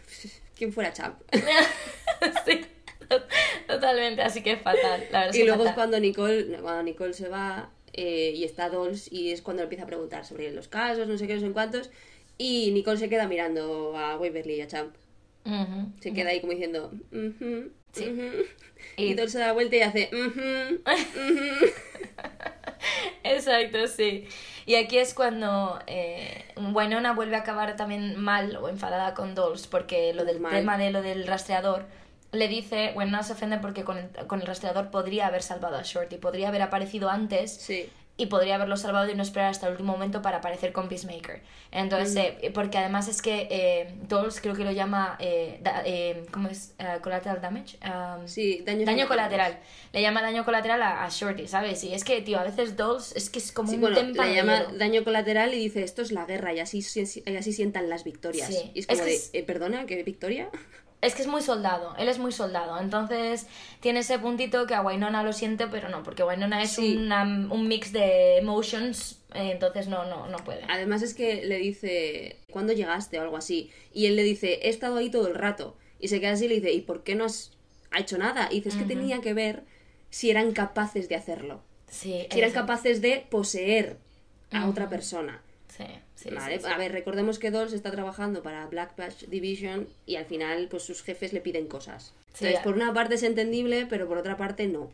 [0.55, 1.19] ¿quién fuera Champ?
[2.45, 2.65] Sí,
[3.67, 7.13] totalmente, así que es fatal, la verdad es Y luego es cuando Nicole, cuando Nicole
[7.13, 11.07] se va eh, y está Dolls y es cuando empieza a preguntar sobre los casos,
[11.07, 11.89] no sé qué, no sé cuántos.
[12.37, 14.93] Y Nicole se queda mirando a Waverly y a Champ.
[16.01, 16.91] Se queda ahí como diciendo.
[18.97, 20.09] Y- Y Dolls se da vuelta y hace.
[23.23, 24.27] Exacto, sí.
[24.65, 29.67] Y aquí es cuando eh, Winona vuelve a acabar también mal o enfadada con Dolls
[29.67, 30.51] porque lo del Mal.
[30.53, 31.85] tema de lo del rastreador
[32.31, 35.83] le dice, Winona se ofende porque con el, con el rastreador podría haber salvado a
[35.83, 37.89] Shorty, podría haber aparecido antes Sí.
[38.17, 41.41] y podría haberlo salvado y no esperar hasta el último momento para aparecer con Peacemaker.
[41.71, 45.83] Entonces, eh, porque además es que eh, Dolls creo que lo llama, eh, da-
[46.31, 46.73] ¿cómo es?
[46.79, 47.77] Eh, collateral damage.
[47.83, 49.59] Um, Sí, Daño colateral.
[49.91, 51.83] Le llama daño colateral a, a Shorty, ¿sabes?
[51.83, 54.33] Y es que, tío, a veces Dolls es que es como Sí, un bueno, le
[54.35, 56.79] llama daño colateral y dice esto es la guerra y así,
[57.25, 58.47] y así sientan las victorias.
[58.47, 58.71] Sí.
[58.73, 60.49] Y es Es como que de, es- "Eh, perdona, ¿qué victoria?
[61.05, 62.79] Es que es muy soldado, él es muy soldado.
[62.79, 63.47] Entonces
[63.79, 66.97] tiene ese puntito que a Wynonna lo siente, pero no, porque Wynonna es Sí.
[66.97, 70.63] una- un mix de emotions, eh, entonces no, no, no puede.
[70.67, 73.19] Además es que le dice, ¿cuándo llegaste?
[73.19, 73.69] o algo así.
[73.93, 75.77] Y él le dice, he estado ahí todo el rato.
[75.99, 77.51] Y se queda así y le dice, ¿y por qué no has
[77.91, 78.49] ha hecho nada?
[78.51, 79.63] Y dice, es que tenía que ver
[80.09, 81.61] si eran capaces de hacerlo.
[81.89, 83.97] Sí, Si eran capaces de poseer
[84.51, 85.41] a otra persona.
[85.67, 85.85] Sí,
[86.29, 86.71] sí, Vale, sí, sí.
[86.71, 90.83] a ver, recordemos que Dolls está trabajando para Black Patch Division y al final pues
[90.83, 92.13] sus jefes le piden cosas.
[92.33, 94.91] Entonces, por una parte es entendible, pero por otra parte no.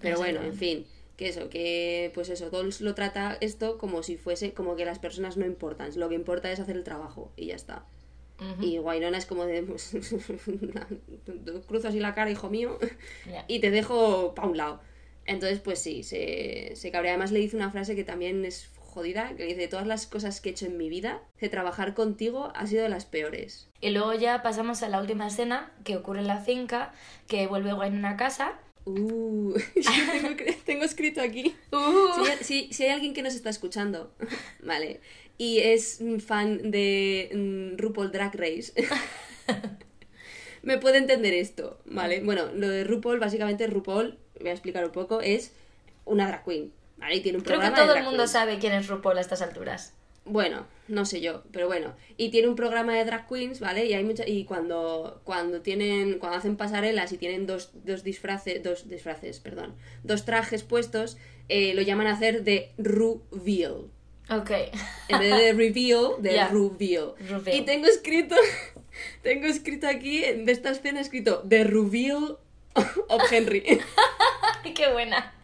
[0.00, 0.86] Pero bueno, en fin,
[1.16, 4.98] que eso, que pues eso, Dolls lo trata esto como si fuese, como que las
[4.98, 7.84] personas no importan, lo que importa es hacer el trabajo y ya está.
[8.58, 9.90] Y Wainona es como de, pues,
[11.68, 12.78] cruzo así la cara, hijo mío,
[13.48, 14.80] y te dejo pa' un lado.
[15.26, 17.12] Entonces, pues sí, se, se cabrea.
[17.12, 20.50] Además le dice una frase que también es jodida, que dice, todas las cosas que
[20.50, 23.68] he hecho en mi vida, de trabajar contigo ha sido de las peores.
[23.80, 26.92] Y luego ya pasamos a la última escena que ocurre en la finca,
[27.26, 28.58] que vuelve Wynonna a casa.
[28.84, 29.54] Uh,
[30.66, 31.54] tengo, escrito aquí.
[31.72, 32.24] Uh.
[32.42, 34.12] Si, si- si hay alguien que nos está escuchando,
[34.62, 35.00] vale,
[35.38, 38.72] y es fan de mm, RuPaul Drag Race,
[40.62, 42.20] me puede entender esto, ¿vale?
[42.22, 45.52] Bueno, lo de RuPaul, básicamente RuPaul, voy a explicar un poco, es
[46.04, 46.72] una drag queen,
[47.12, 49.20] Y tiene un Creo que programa de todo el mundo sabe quién es RuPaul a
[49.20, 49.94] estas alturas.
[50.26, 51.94] Bueno, no sé yo, pero bueno.
[52.16, 53.86] Y tiene un programa de drag queens, ¿vale?
[53.86, 58.62] Y hay mucha, y cuando, cuando tienen, cuando hacen pasarelas y tienen dos, dos disfraces,
[58.62, 59.74] dos disfraces, perdón,
[60.04, 61.16] dos trajes puestos,
[61.48, 63.86] eh, lo llaman a hacer de reveal.
[64.28, 64.50] Ok.
[65.08, 66.48] En vez de reveal, de Ya.
[66.48, 67.14] reveal.
[67.18, 67.56] Reveal.
[67.56, 68.36] Y tengo escrito,
[69.22, 72.38] tengo escrito aquí, de esta escena escrito, The Reveal
[73.08, 73.62] of Henry.
[74.76, 75.34] Qué buena.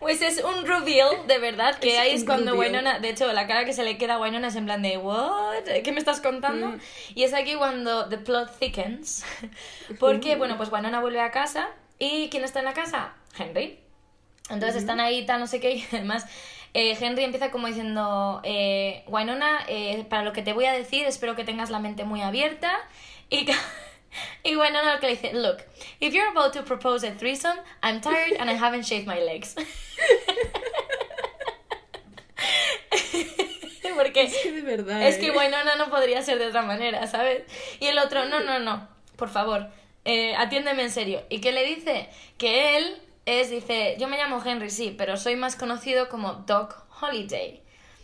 [0.00, 2.72] Pues es un reveal, de verdad, que Es ahí es cuando reveal.
[2.72, 4.96] Winona, de hecho, la cara que se le queda a Winona es en plan de,
[4.96, 5.62] ¿what?
[5.84, 6.68] ¿Qué me estás contando?
[6.68, 6.80] Mm.
[7.14, 9.24] Y es aquí cuando the plot thickens,
[10.00, 13.12] porque, bueno, pues Winona vuelve a casa, ¿y quién está en la casa?
[13.38, 13.78] Henry.
[14.48, 16.26] Entonces están ahí, tal, no sé qué, y además
[16.72, 21.04] eh, Henry empieza como diciendo, eh, Winona, eh, para lo que te voy a decir,
[21.04, 22.72] espero que tengas la mente muy abierta,
[23.28, 23.46] y...
[24.44, 25.62] Y Winona lo que le dice, look,
[26.00, 29.54] if you're about to propose a threesome, I'm tired and I haven't shaved my legs.
[33.96, 35.06] Porque es que de verdad.
[35.06, 35.30] es que ¿eh?
[35.30, 37.42] Winona no podría ser de otra manera, ¿sabes?
[37.80, 39.68] Y el otro, no, no, no, por favor,
[40.06, 41.22] eh, atiéndeme en serio.
[41.28, 42.08] ¿Y qué le dice?
[42.38, 42.96] Que él
[43.26, 47.62] es, dice, yo me llamo Henry, sí, pero soy más conocido como Doc Holiday.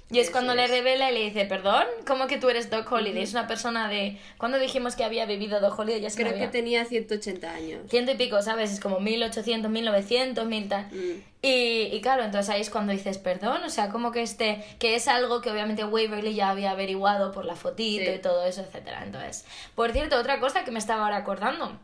[0.09, 2.91] Y es Eso cuando le revela y le dice, perdón, ¿cómo que tú eres Doc
[2.93, 3.25] Holiday?
[3.25, 4.21] Es una persona de...
[4.39, 6.01] ¿Cuándo dijimos que había bebido Doc Holiday?
[6.01, 7.81] Ya se me Creo que tenía 180 años.
[7.91, 8.73] Ciento y pico, ¿sabes?
[8.73, 10.87] Es como 1800, 1900, mil tal.
[10.93, 11.23] Mm.
[11.43, 14.95] Y, y claro, entonces ahí es cuando dices, perdón, o sea, como que este, que
[14.95, 18.17] es algo que obviamente Waverly ya había averiguado por la fotito Sí.
[18.17, 19.03] y todo eso, etcétera.
[19.03, 19.45] Entonces,
[19.75, 21.81] por cierto, otra cosa que me estaba ahora acordando,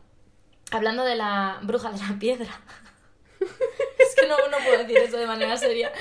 [0.71, 2.61] hablando de la bruja de la piedra.
[3.99, 5.91] es que no, no puedo decir eso de manera seria.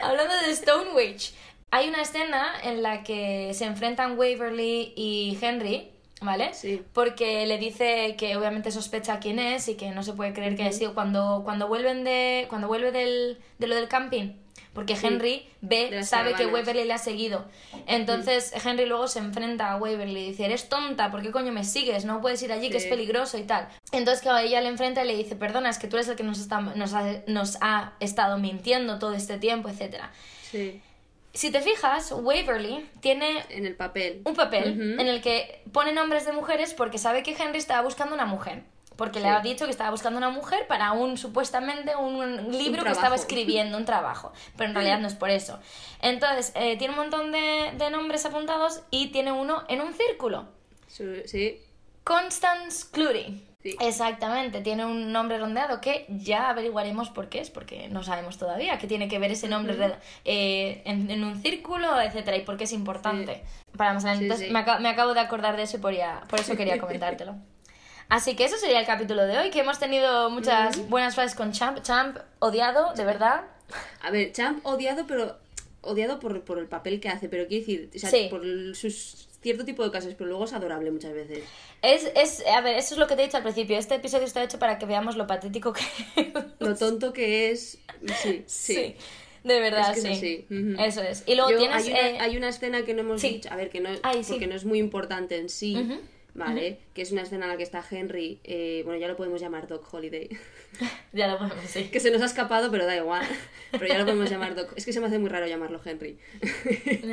[0.00, 1.34] Hablando de Stone Witch,
[1.70, 5.90] hay una escena en la que se enfrentan Waverly y Henry,
[6.20, 6.54] ¿vale?
[6.54, 6.82] Sí.
[6.92, 10.62] Porque le dice que obviamente sospecha quién es y que no se puede creer que
[10.62, 12.46] haya sido cuando, cuando vuelven de.
[12.48, 14.32] cuando vuelve del, de lo del camping.
[14.72, 16.46] porque Henry ve, sabe que.
[16.46, 17.44] Waverly le ha seguido.
[17.86, 21.64] Entonces Henry luego se enfrenta a Waverly y dice, eres tonta, ¿por qué coño me
[21.64, 22.04] sigues?
[22.04, 23.68] No puedes ir allí, que es peligroso y tal.
[23.92, 26.22] Entonces claro, ella le enfrenta y le dice, perdona, es que tú eres el que
[26.22, 30.10] nos, está, nos, ha, nos ha estado mintiendo todo este tiempo, etcétera
[30.50, 30.80] Sí.
[31.36, 34.22] Si te fijas, Waverly tiene En el papel.
[34.24, 38.14] un papel en el que pone nombres de mujeres porque sabe que Henry estaba buscando
[38.14, 38.62] una mujer.
[38.96, 42.92] Porque le ha dicho que estaba buscando una mujer para un, supuestamente, un libro que
[42.92, 44.32] estaba escribiendo, un trabajo.
[44.56, 45.60] Pero en realidad no es por eso.
[46.00, 50.48] Entonces, eh, tiene un montón de, de nombres apuntados y tiene uno en un círculo.
[50.88, 51.60] Sí.
[52.04, 53.42] Constance Clury.
[53.70, 53.76] Sí.
[53.80, 58.78] Exactamente, tiene un nombre rondeado que ya averiguaremos por qué es, porque no sabemos todavía
[58.78, 62.56] qué tiene que ver ese nombre re- eh, en, en un círculo, etcétera, y por
[62.56, 63.42] qué es importante.
[63.76, 64.20] Para más adelante.
[64.20, 64.52] Sí, Entonces, sí.
[64.52, 67.34] Me, acabo, me acabo de acordar de eso y por, ya- por eso quería comentártelo.
[68.08, 71.50] Así que eso sería el capítulo de hoy, que hemos tenido muchas buenas frases con
[71.52, 71.80] Champ.
[71.82, 73.42] Champ, odiado, de verdad.
[74.00, 75.36] A ver, Champ odiado, pero
[75.80, 78.28] odiado por, por el papel que hace, pero quiero decir, o sea, Sí.
[78.30, 78.42] por
[78.76, 81.44] sus cierto tipo de casos, pero luego es adorable muchas veces.
[81.82, 83.78] Es, es, a ver, eso es lo que te he dicho al principio.
[83.78, 87.78] Este episodio está hecho para que veamos lo patético que Lo tonto que es,
[88.22, 88.96] sí, sí.
[89.44, 90.46] de verdad, Es que sí.
[90.50, 90.78] es.
[90.96, 91.22] Eso es.
[91.26, 91.76] Y luego Yo- tienes.
[91.84, 93.28] hay, una, eh, hay una escena que no hemos sí.
[93.34, 94.32] dicho, a ver, que no, Ay, sí.
[94.32, 95.76] porque no es muy importante en sí,
[96.34, 96.80] ¿vale?
[96.94, 99.66] Que es una escena en la que está Henry, eh, bueno, ya lo podemos llamar
[99.68, 100.28] Doc Holiday,
[101.12, 101.90] Ya lo podemos decir.
[101.90, 103.24] que se nos ha escapado, pero da igual,
[103.70, 106.18] pero ya lo podemos llamar Doc, es que se me hace muy raro llamarlo Henry.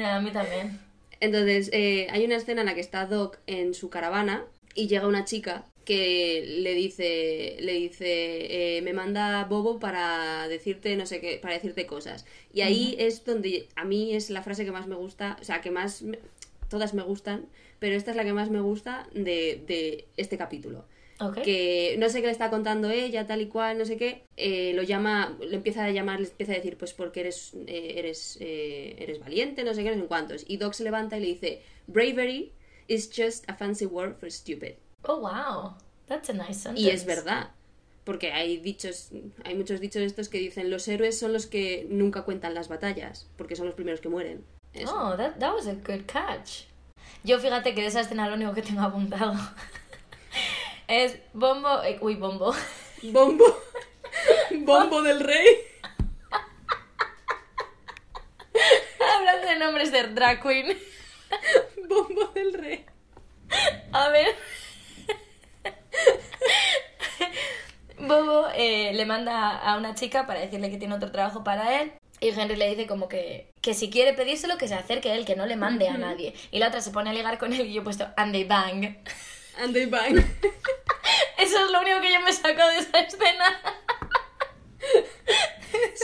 [0.04, 0.80] A mí también.
[1.24, 4.46] Entonces, eh, hay una escena en la que está Doc en su caravana
[4.76, 10.96] y llega una chica que le dice, le dice, eh, me manda Bobo para decirte
[10.96, 12.26] no sé qué, para decirte cosas.
[12.54, 15.62] Y ahí es donde a mí es la frase que más me gusta, o sea,
[15.62, 16.20] que más, me-
[16.70, 17.48] todas me gustan,
[17.80, 20.86] pero esta es la que más me gusta de, de este capítulo.
[21.20, 21.42] Ok.
[21.42, 24.74] Que no sé qué le está contando ella, tal y cual, no sé qué, eh,
[24.74, 28.38] lo llama, le empieza a llamar, le empieza a decir, pues porque eres, eh, eres,
[28.42, 30.44] eh, eres valiente, no sé qué, no sé cuántos.
[30.48, 32.52] Y Doc se levanta y le dice, bravery
[32.88, 34.74] is just a fancy word for stupid.
[35.04, 35.76] Oh, wow.
[36.08, 36.82] That's a nice sentence.
[36.82, 37.52] Y es verdad.
[38.04, 39.12] Porque hay dichos,
[39.46, 43.30] hay muchos dichos estos que dicen los héroes son los que nunca cuentan las batallas,
[43.38, 44.44] porque son los primeros que mueren.
[44.74, 44.94] Eso.
[44.94, 46.66] Oh, that, that was a good catch.
[47.24, 49.34] Yo fíjate que de esa escena lo único que tengo apuntado
[50.88, 51.82] es bombo.
[51.84, 52.54] eh, uy, bombo.
[53.04, 53.46] Bombo.
[54.52, 55.48] Bombo del rey.
[59.16, 60.78] Hablando de nombres de drag queen.
[61.90, 62.86] Bombo del rey.
[63.92, 64.36] A ver.
[68.00, 71.94] Bobo eh, le manda a una chica para decirle que tiene otro trabajo para él.
[72.20, 75.26] Y Henry le dice como que, que si quiere pedírselo, que se acerque a él,
[75.26, 76.34] que no le mande a nadie.
[76.52, 78.44] Y la otra se pone a ligar con él y yo he puesto and they
[78.46, 78.98] bang.
[79.60, 80.18] And they bang.
[81.38, 83.62] Eso es lo único que yo me he sacado de esa escena.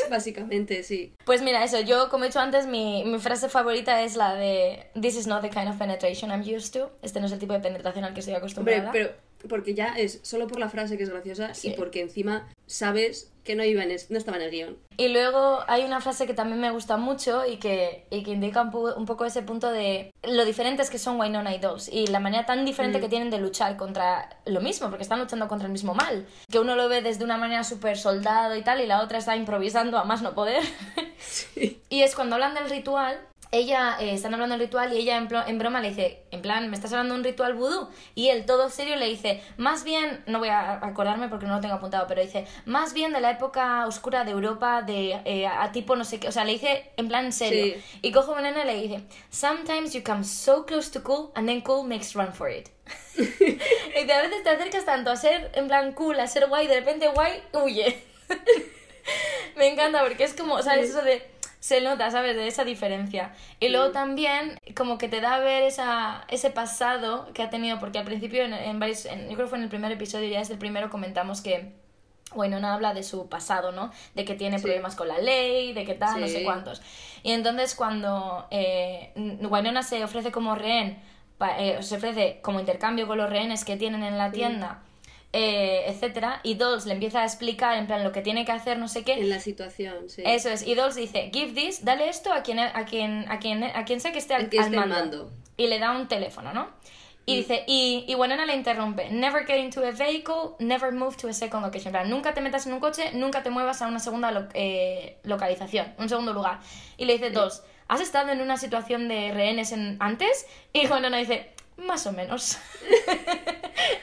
[0.10, 1.14] Básicamente, sí.
[1.26, 4.88] Pues mira, eso, yo como he dicho antes, mi, mi frase favorita es la de
[5.00, 6.92] This is not the kind of penetration I'm used to.
[7.02, 8.46] Este no es el tipo de penetración al que estoy Hombre,
[8.78, 8.92] acostumbrada.
[8.92, 9.14] pero
[9.48, 11.70] porque ya es solo por la frase que es graciosa Sí.
[11.70, 14.78] y porque encima sabes que no iba en es- no estaba en el guion.
[14.98, 18.62] Y luego hay una frase que también me gusta mucho y que, y que indica
[18.62, 22.46] un, poco ese punto de lo diferentes que son Winona y Dobbs y la manera
[22.46, 23.02] tan diferente Mm.
[23.02, 26.28] que tienen de luchar contra lo mismo, porque están luchando contra el mismo mal.
[26.52, 29.36] Que uno lo ve desde una manera súper soldado y tal y la otra está
[29.36, 30.62] improvisando a más no poder.
[31.18, 31.78] Sí.
[31.90, 33.20] Y es cuando hablan del ritual,
[33.52, 36.70] ella, eh, están hablando del ritual y ella en, en broma le dice, en plan,
[36.70, 37.90] ¿me estás hablando de un ritual vudú?
[38.14, 41.62] Y él, todo serio, le dice, más bien, no voy a acordarme porque no lo
[41.62, 45.72] tengo apuntado, pero dice, más bien de la época oscura de Europa, de eh, a
[45.72, 47.74] tipo no sé qué, o sea, le dice en plan serio.
[47.76, 48.00] Sí.
[48.04, 51.48] Y coge una nena y le dice, sometimes you come so close to cool and
[51.48, 52.70] then cool makes run for it.
[53.18, 56.68] y dice, a veces te acercas tanto a ser en plan cool, a ser guay,
[56.68, 58.04] de repente guay, huye.
[59.56, 60.92] Me encanta porque es como, ¿sabes?
[60.92, 61.39] Eso de.
[61.60, 62.36] Se nota, ¿sabes?
[62.38, 63.34] De esa diferencia.
[63.60, 67.80] Y luego también, como que te da a ver esa, ese pasado que ha tenido,
[67.80, 69.06] porque al principio, en, en varios.
[69.06, 71.74] en- yo creo que fue en el primer episodio, ya desde el primero comentamos que.
[72.36, 73.92] Bueno, no habla de su pasado, ¿no?
[74.14, 74.64] De que tiene Sí.
[74.66, 76.44] problemas con la ley, de que tal, no sé Sí.
[76.46, 76.80] cuántos.
[77.24, 79.12] Y entonces cuando eh,
[79.82, 81.02] se ofrece como rehén,
[81.58, 84.84] eh, se ofrece como intercambio con los rehenes que tienen en la tienda,
[85.34, 88.78] eh, etcétera, y Dolls le empieza a explicar en plan lo que tiene que hacer,
[88.80, 89.14] no sé qué.
[89.14, 90.24] En la situación, sí.
[90.26, 93.64] Eso es, y Dolls dice, give this, dale esto a quien, a quien, a quien,
[93.64, 94.96] a quien sea que esté al, que esté al mando.
[94.96, 95.32] mando.
[95.58, 96.70] Y le da un teléfono, ¿no?
[97.26, 97.38] Y Mm.
[97.38, 101.34] dice, y, y Winona le interrumpe, never get into a vehicle, never move to a
[101.34, 101.90] second location.
[101.90, 104.48] En plan, nunca te metas en un coche, nunca te muevas a una segunda lo-
[104.56, 106.60] eh, localización, un segundo lugar.
[106.98, 110.48] Y le dice, Dolls, ¿has estado en una situación de rehenes en, antes?
[110.74, 112.58] Y Winona dice, más o menos.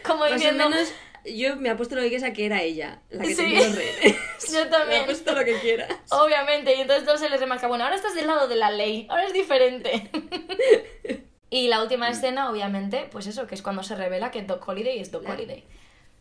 [0.07, 0.93] Como Más o menos
[1.35, 3.37] yo me apuesto lo que quiera que era ella, la que Sí.
[3.43, 4.16] tenía los rehenes.
[4.53, 5.03] Yo Me también.
[5.03, 5.89] apuesto lo que quieras.
[6.11, 9.07] Obviamente, y entonces todo se les remarca, bueno, ahora estás del lado de la ley,
[9.11, 10.09] ahora es diferente.
[11.51, 15.01] y la última escena, obviamente, pues eso, que es cuando se revela que Doc Holiday
[15.01, 15.64] es Doc La- Holiday.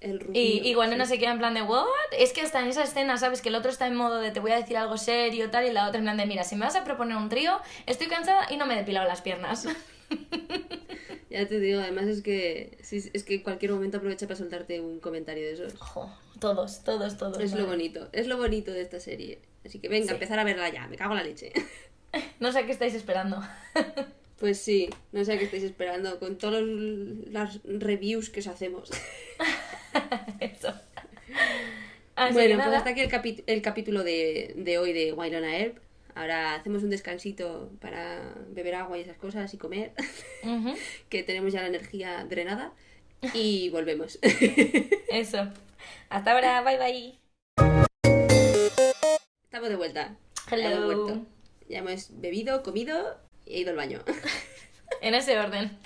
[0.01, 0.39] El rubio.
[0.41, 0.97] Y, y Gwen sí.
[0.97, 1.85] no se queda en plan de, ¿what?
[2.17, 3.41] Es que hasta en esa escena, ¿sabes?
[3.41, 5.71] Que el otro está en modo de te voy a decir algo serio, tal, y
[5.71, 8.45] la otra en plan de, mira, si me vas a proponer un trío, estoy cansada
[8.51, 9.67] y no me he depilado las piernas.
[11.35, 14.79] Ya te digo, además es que sí, es que en cualquier momento aprovecha para soltarte
[14.79, 15.73] un comentario de esos.
[15.77, 16.09] Jo,
[16.39, 17.39] todos, todos, todos.
[17.41, 19.39] Es lo bonito, es lo bonito de esta serie.
[19.65, 20.13] Así que venga, Sí.
[20.13, 21.51] empezar a verla ya, me cago en la leche.
[22.39, 23.41] No sé a qué estáis esperando.
[24.39, 26.61] Pues sí, no sé a qué estáis esperando con todas
[27.31, 28.91] las reviews que os hacemos.
[30.41, 30.73] Eso.
[32.15, 35.75] Así bueno, pues hasta aquí el, capi- el capítulo de, de hoy de Wylona Herb.
[36.15, 39.91] Ahora hacemos un descansito para beber agua y esas cosas y comer,
[41.09, 42.73] que tenemos ya la energía drenada.
[43.33, 44.17] Y volvemos.
[45.09, 45.49] Eso.
[46.09, 47.19] Hasta ahora, bye bye.
[49.43, 50.15] Estamos de vuelta.
[50.49, 51.03] Ya hemos Hello.
[51.03, 51.25] vuelto.
[51.67, 54.01] Ya hemos bebido, comido y he ido al baño.
[55.01, 55.77] En ese orden.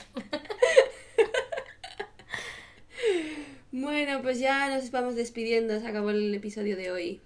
[3.72, 5.80] Bueno, pues ya nos vamos despidiendo.
[5.80, 7.22] Se acabó el episodio de hoy.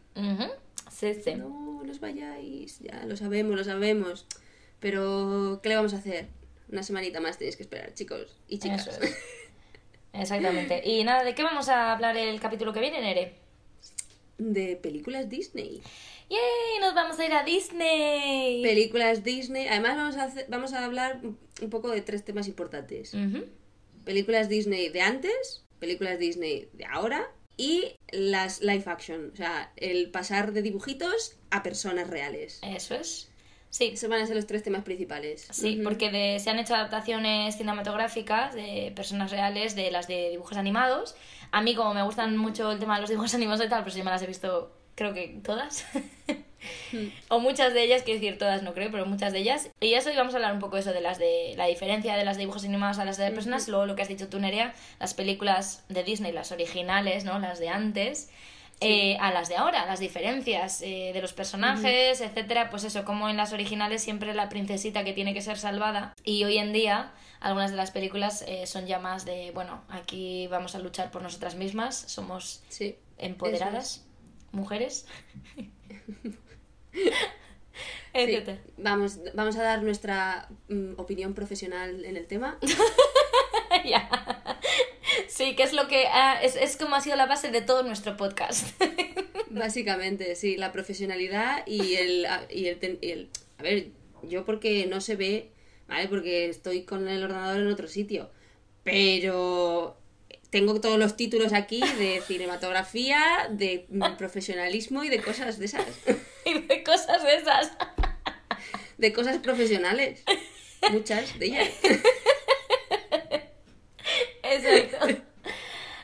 [0.89, 1.35] Sí, sí.
[1.35, 1.62] No
[1.93, 2.79] os vayáis.
[2.79, 4.25] Ya lo sabemos, lo sabemos.
[4.79, 6.27] Pero, ¿qué le vamos a hacer?
[6.69, 8.87] Una semanita más tenéis que esperar, chicos y chicas.
[8.87, 9.15] Eso es.
[10.13, 10.81] Exactamente.
[10.87, 13.33] Y nada, ¿de qué vamos a hablar el capítulo que viene, Nere?
[14.37, 15.81] De películas Disney.
[16.29, 16.79] ¡Yay!
[16.81, 18.61] Nos vamos a ir a Disney.
[18.63, 19.67] Películas Disney.
[19.67, 23.15] Además, vamos a, hacer- vamos a hablar un poco de tres temas importantes.
[24.05, 29.31] Películas Disney de antes, películas Disney de ahora y las live action.
[29.33, 32.59] O sea, el pasar de dibujitos a personas reales.
[32.63, 33.29] Eso es.
[33.69, 35.47] Sí, Esos van a ser los tres temas principales.
[35.49, 40.57] sí, porque de- se han hecho adaptaciones cinematográficas de personas reales, de las de dibujos
[40.57, 41.15] animados.
[41.51, 43.95] A mí, como me gustan mucho el tema de los dibujos animados y tal, pues
[43.95, 45.85] yo me las he visto, creo que todas.
[47.29, 49.69] o muchas de ellas, quiero decir todas, no creo, pero muchas de ellas.
[49.81, 52.25] Y eso, y vamos a hablar un poco eso de las de la diferencia de
[52.25, 53.67] las de dibujos animados a las de personas.
[53.67, 57.39] Luego, lo que has dicho tú, Nerea, las películas de Disney, las originales, ¿no?
[57.39, 58.29] Las de antes.
[58.81, 63.29] eh, a las de ahora, las diferencias eh, de los personajes, etcétera, pues eso, como
[63.29, 67.11] en las originales siempre la princesita que tiene que ser salvada y hoy en día
[67.39, 71.21] algunas de las películas eh, son ya más de, bueno, aquí vamos a luchar por
[71.21, 72.97] nosotras mismas, somos Sí.
[73.19, 74.03] empoderadas,
[74.51, 75.05] mujeres,
[78.15, 78.37] Sí.
[78.77, 82.59] Vamos, vamos a dar nuestra mm, opinión profesional en el tema.
[83.85, 84.07] Ya.
[85.27, 87.81] Sí, que es lo que ah, es, es como ha sido la base de todo
[87.81, 88.79] nuestro podcast.
[89.49, 93.87] Básicamente, sí, la profesionalidad y el, a- y el, y el- A ver,
[94.21, 95.49] yo porque no se ve,
[95.87, 96.07] ¿vale?
[96.07, 98.29] Porque estoy con el ordenador en otro sitio.
[98.83, 99.97] Pero
[100.53, 105.83] tengo todos los títulos aquí de cinematografía, de mm, profesionalismo y de cosas de esas.
[106.45, 107.71] y de cosas de esas.
[108.99, 110.23] De cosas profesionales.
[110.91, 111.69] Muchas de ellas.
[114.43, 115.23] Exacto.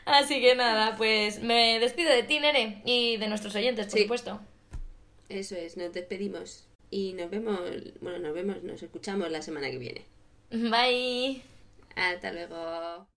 [0.05, 4.01] Así que nada, pues me despido de ti, Nere, y de nuestros oyentes, por Sí.
[4.03, 4.41] supuesto.
[5.29, 6.67] Eso es, nos despedimos.
[6.89, 7.59] Y nos vemos,
[8.01, 10.05] bueno, nos vemos, nos escuchamos la semana que viene.
[10.49, 11.43] Bye.
[11.95, 13.09] Hasta luego.